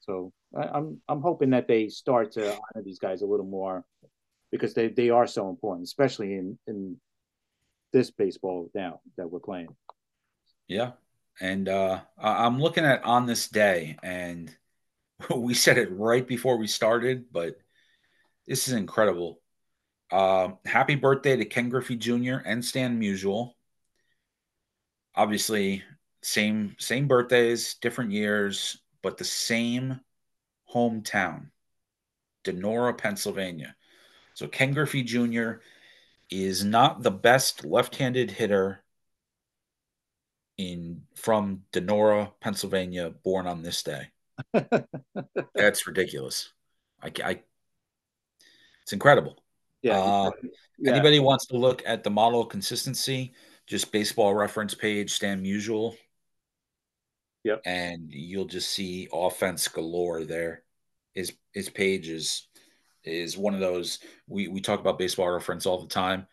[0.00, 3.46] So I, am I'm, I'm hoping that they start to honor these guys a little
[3.46, 3.84] more
[4.50, 6.96] because they, they are so important, especially in in
[7.92, 9.68] this baseball now that we're playing.
[10.66, 10.92] Yeah,
[11.40, 14.54] and uh, I'm looking at on this day, and
[15.34, 17.58] we said it right before we started, but
[18.46, 19.40] this is incredible.
[20.10, 22.36] Uh, happy birthday to Ken Griffey Jr.
[22.44, 23.52] and Stan Musial.
[25.14, 25.82] Obviously,
[26.22, 30.00] same same birthdays, different years, but the same
[30.72, 31.50] hometown,
[32.44, 33.74] Donora, Pennsylvania.
[34.34, 35.54] So Ken Griffey Jr.
[36.30, 38.82] is not the best left-handed hitter
[40.58, 44.08] in from Donora, Pennsylvania, born on this day.
[45.54, 46.52] That's ridiculous.
[47.02, 47.40] I, I,
[48.82, 49.42] it's incredible.
[49.82, 50.30] Yeah, uh,
[50.78, 50.92] yeah.
[50.92, 53.32] Anybody wants to look at the model consistency,
[53.66, 55.94] just baseball reference page, Stan Musial.
[57.44, 57.62] Yep.
[57.64, 60.64] And you'll just see offense galore there.
[61.14, 62.48] His his page is
[63.04, 66.26] is one of those we, we talk about baseball reference all the time.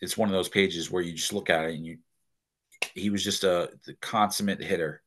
[0.00, 1.98] It's one of those pages where you just look at it and you
[2.94, 3.70] he was just a
[4.00, 5.02] consummate hitter.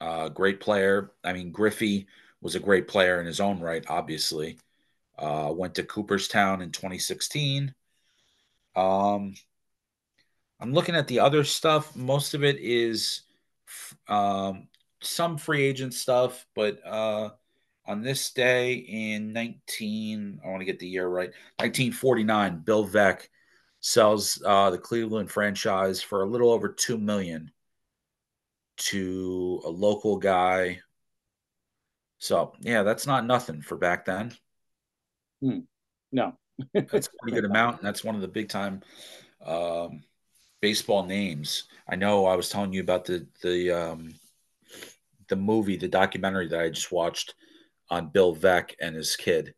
[0.00, 1.12] Uh, great player.
[1.22, 2.06] I mean, Griffey
[2.40, 4.58] was a great player in his own right, obviously.
[5.16, 7.74] Uh, went to Cooperstown in 2016.
[8.74, 9.34] Um,
[10.58, 11.94] I'm looking at the other stuff.
[11.94, 13.22] Most of it is
[14.08, 14.68] um,
[15.00, 17.30] some free agent stuff, but uh,
[17.86, 23.28] on this day in 19, I want to get the year right, 1949, Bill Veeck
[23.82, 27.50] sells uh, the Cleveland franchise for a little over two million
[28.76, 30.80] to a local guy.
[32.18, 34.32] So yeah, that's not nothing for back then.
[35.42, 35.58] Hmm.
[36.12, 36.38] No,
[36.74, 38.82] that's a pretty good amount, and that's one of the big time
[39.44, 40.04] um,
[40.60, 41.64] baseball names.
[41.88, 44.14] I know I was telling you about the the um,
[45.28, 47.34] the movie, the documentary that I just watched
[47.90, 49.54] on Bill Veeck and his kid.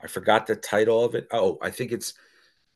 [0.00, 1.26] I forgot the title of it.
[1.32, 2.14] Oh, I think it's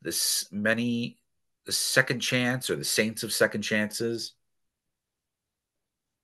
[0.01, 1.17] this many
[1.65, 4.33] the second chance or the Saints of Second Chances.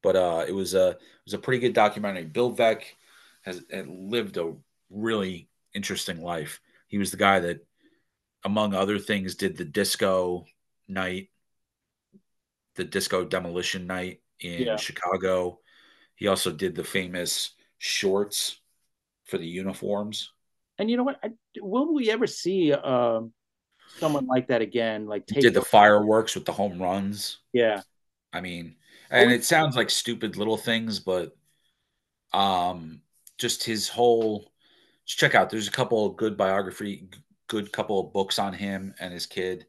[0.03, 2.25] But uh, it was a it was a pretty good documentary.
[2.25, 2.84] Bill Veeck
[3.43, 4.53] has lived a
[4.89, 6.59] really interesting life.
[6.88, 7.65] He was the guy that,
[8.43, 10.45] among other things, did the disco
[10.88, 11.30] night,
[12.75, 14.75] the disco demolition night in yeah.
[14.78, 15.59] Chicago.
[16.15, 18.59] He also did the famous shorts
[19.25, 20.32] for the uniforms.
[20.80, 21.19] And you know what?
[21.23, 23.34] I, will we ever see um,
[23.97, 25.05] someone like that again.
[25.05, 27.39] Like did the fireworks with the home runs.
[27.53, 27.81] Yeah.
[28.33, 28.75] I mean,
[29.09, 31.35] and it sounds like stupid little things, but
[32.33, 33.01] um,
[33.37, 34.51] just his whole.
[35.05, 35.49] Just check out.
[35.49, 37.09] There's a couple of good biography,
[37.47, 39.65] good couple of books on him and his kid.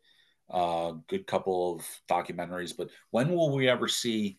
[0.50, 2.76] Uh, good couple of documentaries.
[2.76, 4.38] But when will we ever see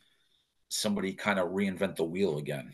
[0.68, 2.74] somebody kind of reinvent the wheel again?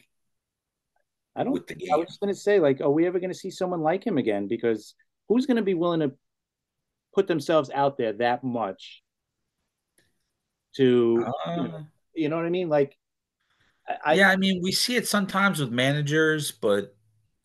[1.36, 1.72] I don't.
[1.91, 4.18] I was going to say, like, are we ever going to see someone like him
[4.18, 4.47] again?
[4.47, 4.95] Because
[5.28, 6.13] who's going to be willing to
[7.16, 9.01] put themselves out there that much
[10.76, 12.70] to uh, you, know, you, know, what I mean?
[12.70, 12.97] Like
[14.03, 16.93] I, Yeah, I mean we see it sometimes with managers, but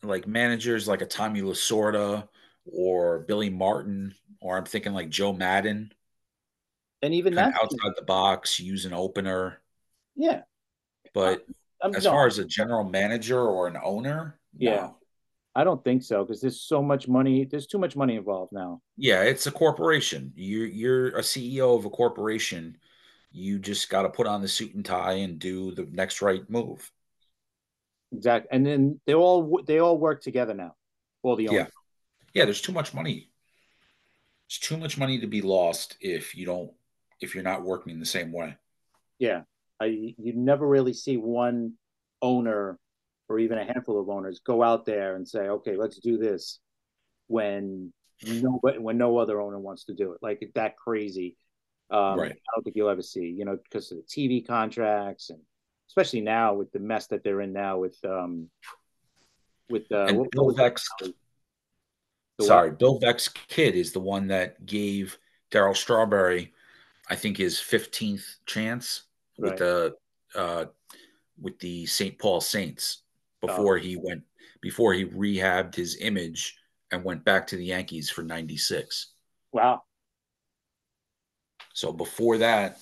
[0.03, 2.27] like managers like a Tommy Lasorda
[2.65, 5.93] or Billy Martin, or I'm thinking like Joe Maddon.
[7.01, 9.59] And even that outside the box, use an opener.
[10.15, 10.41] Yeah.
[11.13, 11.47] But
[11.81, 12.11] I'm, as no.
[12.11, 14.75] far as a general manager or an owner, yeah.
[14.75, 14.97] No.
[15.53, 17.45] I don't think so because there's so much money.
[17.45, 18.81] There's too much money involved now.
[18.97, 20.31] Yeah, it's a corporation.
[20.35, 22.77] You're you're a CEO of a corporation.
[23.31, 26.49] You just got to put on the suit and tie and do the next right
[26.49, 26.89] move.
[28.13, 30.75] Exactly, and then they all they all work together now.
[31.23, 31.67] All the owners.
[32.33, 32.45] yeah, yeah.
[32.45, 33.29] There's too much money.
[34.47, 36.71] It's too much money to be lost if you don't
[37.19, 38.55] if you're not working in the same way.
[39.19, 39.43] Yeah,
[39.81, 41.73] I you never really see one
[42.21, 42.79] owner
[43.31, 46.59] or even a handful of owners go out there and say, okay, let's do this
[47.27, 50.19] when nobody when no other owner wants to do it.
[50.21, 51.37] Like that crazy.
[51.89, 52.31] Um, Right.
[52.33, 55.39] I don't think you'll ever see, you know, because of the TV contracts and
[55.87, 58.49] especially now with the mess that they're in now with um
[59.69, 60.87] with uh And what- Bill what Veeck's,
[62.41, 65.17] sorry, Bill Veeck's kid is the one that gave
[65.51, 66.53] Daryl Strawberry,
[67.09, 69.03] I think, his 15th chance
[69.37, 69.59] with Right.
[69.59, 69.95] the
[70.35, 70.65] uh,
[71.41, 72.17] with the St.
[72.19, 73.01] Paul Saints
[73.43, 73.47] Oh.
[73.47, 74.23] before he went
[74.61, 76.57] before he rehabbed his image
[76.91, 79.07] and went back to the Yankees for 96.
[79.51, 79.83] Wow.
[81.73, 82.79] So before that,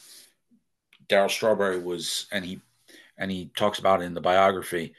[1.07, 2.61] Daryl Strawberry was, and he
[3.17, 4.93] and he talks about it in the biography.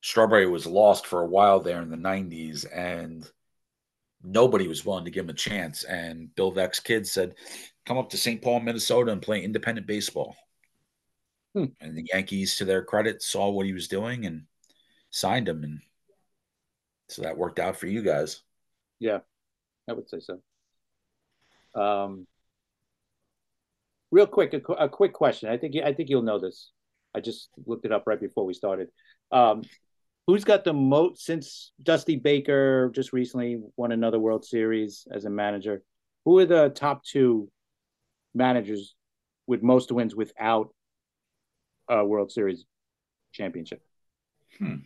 [0.00, 3.28] Strawberry was lost for a while there in the '90s, and
[4.22, 5.84] nobody was willing to give him a chance.
[5.84, 7.34] And Bill Veeck's kid said,
[7.84, 8.40] "Come up to St.
[8.42, 10.36] Paul, Minnesota, and play independent baseball."
[11.54, 11.66] Hmm.
[11.80, 14.46] And the Yankees, to their credit, saw what he was doing and
[15.16, 15.80] signed him, and
[17.08, 18.42] so that worked out for you guys.
[18.98, 19.20] Yeah,
[19.88, 20.40] I would say so.
[21.80, 22.26] Um,
[24.10, 25.48] real quick, a, a quick question.
[25.48, 26.70] I think you- I think you'll know this.
[27.14, 28.88] I just looked it up right before we started.
[29.32, 29.62] Um,
[30.26, 35.30] who's got the most since Dusty Baker just recently won another World Series as a
[35.30, 35.82] manager?
[36.26, 37.50] Who are the top two
[38.34, 38.94] managers
[39.46, 40.74] with most wins without
[41.88, 42.66] a World Series
[43.32, 43.80] championship?
[44.58, 44.76] Hmm.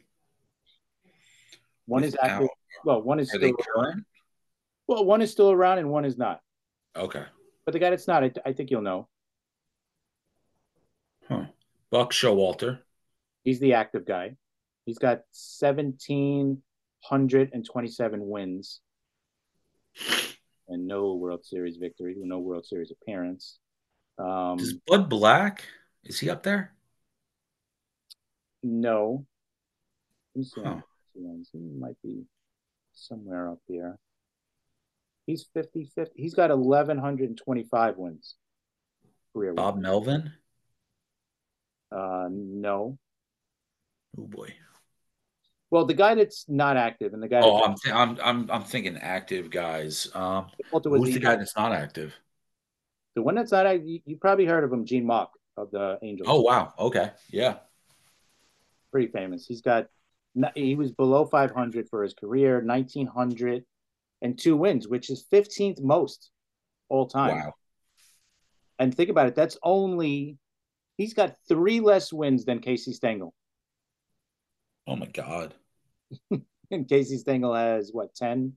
[1.91, 2.49] One is Without- active.
[2.84, 4.07] Well, one is still current?
[4.86, 6.41] well, one is still around and one is not.
[6.95, 7.24] Okay.
[7.64, 9.09] But the guy that's not, I, I think you'll know.
[11.28, 11.47] Huh.
[11.91, 12.78] Buck Showalter.
[13.43, 14.36] He's the active guy.
[14.86, 15.22] He's got
[15.59, 18.80] 1,727 wins
[20.68, 23.59] and no World Series victory, no World Series appearance.
[24.16, 25.64] Um, Is Bud Black?
[26.05, 26.72] Is he up there?
[28.62, 29.26] no.
[30.34, 30.80] Let me see Huh.
[31.21, 32.25] Many he might be
[32.93, 33.99] somewhere up there.
[35.27, 36.21] He's 50 50.
[36.21, 38.35] He's got 1,125 wins.
[39.33, 39.83] Career Bob wins.
[39.83, 40.33] Melvin?
[41.93, 42.99] Uh, no.
[44.18, 44.55] Oh boy.
[45.71, 48.64] Well, the guy that's not active and the guy Oh, I'm th- I'm I'm I'm
[48.64, 50.09] thinking active guys.
[50.14, 52.14] Um, who's the guy that's not active?
[53.14, 55.99] The one that's not active, you, you probably heard of him, Gene Mauch of the
[56.03, 56.29] Angels.
[56.29, 56.73] Oh wow.
[56.79, 57.11] Okay.
[57.31, 57.59] Yeah.
[58.91, 59.47] pretty famous.
[59.47, 59.87] He's got
[60.55, 63.64] he was below 500 for his career, 1900
[64.22, 66.31] and two wins, which is 15th most
[66.89, 67.37] all time.
[67.37, 67.55] Wow.
[68.78, 70.39] And think about it, that's only
[70.97, 73.35] he's got three less wins than Casey Stengel.
[74.87, 75.55] Oh my God.
[76.72, 78.53] And Casey Stengel has what 10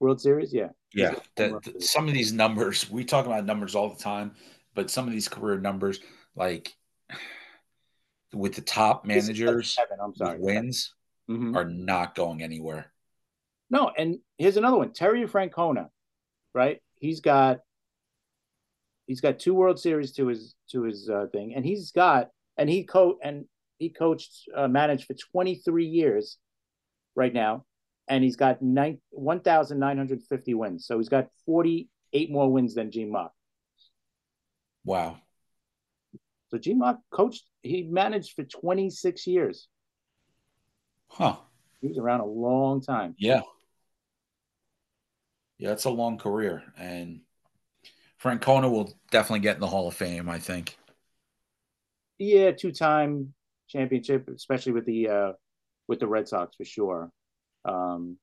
[0.00, 0.54] World Series?
[0.54, 0.68] Yeah.
[0.94, 1.16] Yeah.
[1.36, 1.90] That, Series.
[1.90, 4.34] some of these numbers we talk about numbers all the time,
[4.74, 6.00] but some of these career numbers,
[6.34, 6.74] like
[8.32, 10.38] with the top managers Seven, I'm sorry.
[10.40, 10.94] wins,
[11.28, 11.54] Mhm.
[11.54, 12.92] are not going anywhere.
[13.70, 14.92] No, and here's another one.
[14.92, 15.90] Terry Francona,
[16.54, 16.80] right?
[16.94, 17.60] He's got
[19.06, 22.68] he's got two World Series to his to his uh, thing, and he's got and
[22.68, 23.46] he co and
[23.78, 26.38] he coached uh, managed for 23 years
[27.14, 27.64] right now,
[28.08, 30.86] and he's got nine 1,950 wins.
[30.86, 33.32] So he's got 48 more wins than Gene Mauch.
[34.84, 35.18] Wow.
[36.48, 39.68] So Gene Mauch coached, he managed for 26 years.
[41.08, 41.36] Huh.
[41.80, 43.14] He was around a long time.
[43.18, 43.42] Yeah.
[45.58, 46.62] Yeah, it's a long career.
[46.76, 47.20] And
[48.22, 50.76] Francona will definitely get in the Hall of Fame, I think.
[52.18, 53.34] Yeah, two time
[53.68, 55.32] championship, especially with the uh
[55.86, 57.10] with the Red Sox for sure.
[57.64, 58.18] Um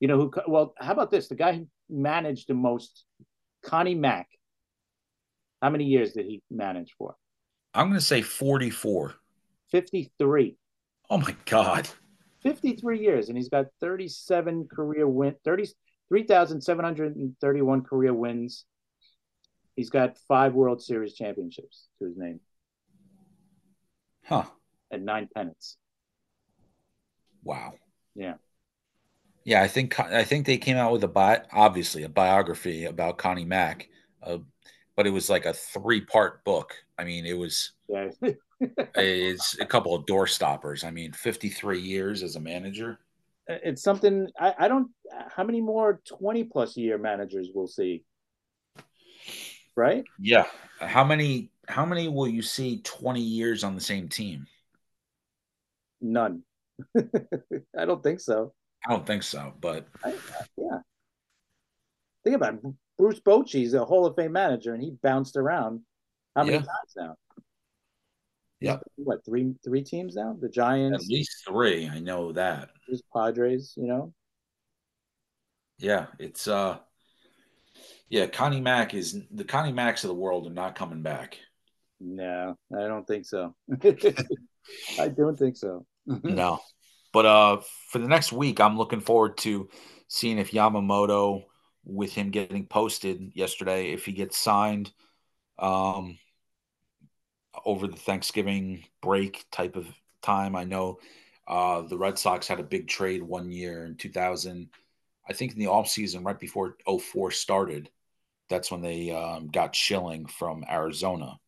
[0.00, 1.28] you know who well, how about this?
[1.28, 3.04] The guy who managed the most
[3.64, 4.28] Connie Mack.
[5.62, 7.16] How many years did he manage for?
[7.72, 9.14] I'm going to say 44.
[9.70, 10.56] 53.
[11.10, 11.88] Oh my God.
[12.42, 15.66] 53 years and he's got 37 career win 30
[16.10, 18.64] 3,731 career wins.
[19.76, 22.40] He's got 5 World Series championships to his name
[24.24, 24.44] Huh.
[24.90, 25.76] and 9 pennants.
[27.42, 27.74] Wow.
[28.14, 28.34] Yeah.
[29.44, 33.18] Yeah, I think I think they came out with a bi- obviously a biography about
[33.18, 33.88] Connie Mack,
[34.22, 34.38] uh,
[34.96, 36.74] but it was like a three part book.
[36.98, 38.10] I mean, it was Yeah.
[38.96, 40.84] it's a couple of door stoppers.
[40.84, 42.98] I mean, 53 years as a manager.
[43.48, 44.90] it's something I, I don't
[45.28, 48.02] how many more 20 plus year managers we'll see
[49.76, 50.46] right Yeah.
[50.80, 54.46] How many how many will you see 20 years on the same team?
[56.00, 56.42] none
[57.78, 58.52] i don't think so
[58.86, 60.12] I don't think so, but I,
[60.58, 60.78] yeah
[62.24, 62.60] think about it.
[62.98, 65.80] bruce bochy's a hall of fame manager and he bounced around
[66.36, 66.64] how many Yeah.
[66.64, 67.14] times now
[68.64, 68.78] Yeah.
[68.96, 71.04] what three three teams now the Giants.
[71.04, 71.88] at least three.
[71.88, 72.70] I know that.
[72.86, 74.12] There's padres you know
[75.78, 76.78] Yeah, it's uh
[78.08, 81.38] yeah, Connie Mack is the Connie Macks of the world are not coming back.
[82.00, 83.54] No, I don't think so.
[84.98, 85.86] I don't think so.
[86.06, 86.60] no.
[87.12, 87.60] But uh
[87.90, 89.68] for the next week, I'm looking forward to
[90.08, 91.44] seeing if Yamamoto
[91.84, 94.92] with him getting posted yesterday, if he gets signed
[95.58, 96.18] um
[97.64, 99.86] over the Thanksgiving break type of
[100.22, 100.56] time.
[100.56, 100.98] I know
[101.46, 104.70] uh the Red Sox had a big trade one year in 2000
[105.28, 107.90] I think in the off season right before 04 started,
[108.48, 111.38] that's when they um, got Schilling from Arizona.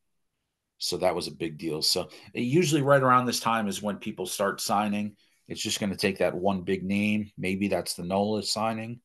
[0.79, 1.83] So that was a big deal.
[1.83, 5.17] So usually right around this time is when people start signing.
[5.49, 7.31] It's just going to take that one big name.
[7.39, 9.01] Maybe that's the Nola signing.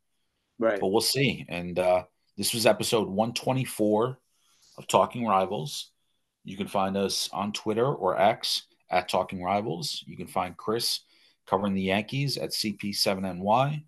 [0.58, 0.80] Right.
[0.80, 1.46] But we'll see.
[1.48, 2.04] And uh,
[2.38, 4.18] this was episode 124
[4.78, 5.92] of Talking Rivals.
[6.44, 10.04] You can find us on Twitter or X at Talking Rivals.
[10.06, 11.02] You can find Chris
[11.48, 13.84] covering the Yankees at CP7NY.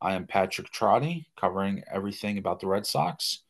[0.00, 3.40] I am Patrick Trotty, covering everything about the Red Sox.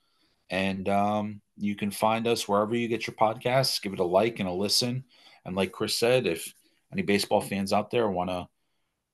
[0.48, 3.82] And um, you can find us wherever you get your podcasts.
[3.82, 5.04] Give it a like and a listen.
[5.44, 6.54] And like Chris said, if
[6.92, 8.46] any baseball fans out there want to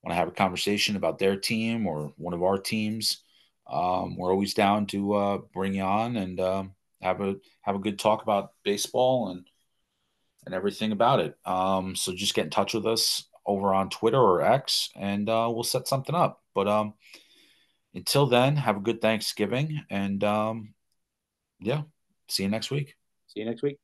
[0.03, 3.23] want to have a conversation about their team or one of our teams,
[3.71, 6.65] um, we're always down to uh, bring you on and uh,
[7.03, 9.47] have a have a good talk about baseball and
[10.45, 11.37] and everything about it.
[11.45, 15.49] Um, so just get in touch with us over on Twitter or X, and uh,
[15.53, 16.43] we'll set something up.
[16.55, 16.95] But um,
[17.95, 20.75] until then, have a good Thanksgiving, and um,
[21.61, 21.83] yeah,
[22.29, 22.97] see you next week.
[23.29, 23.82] See you next week.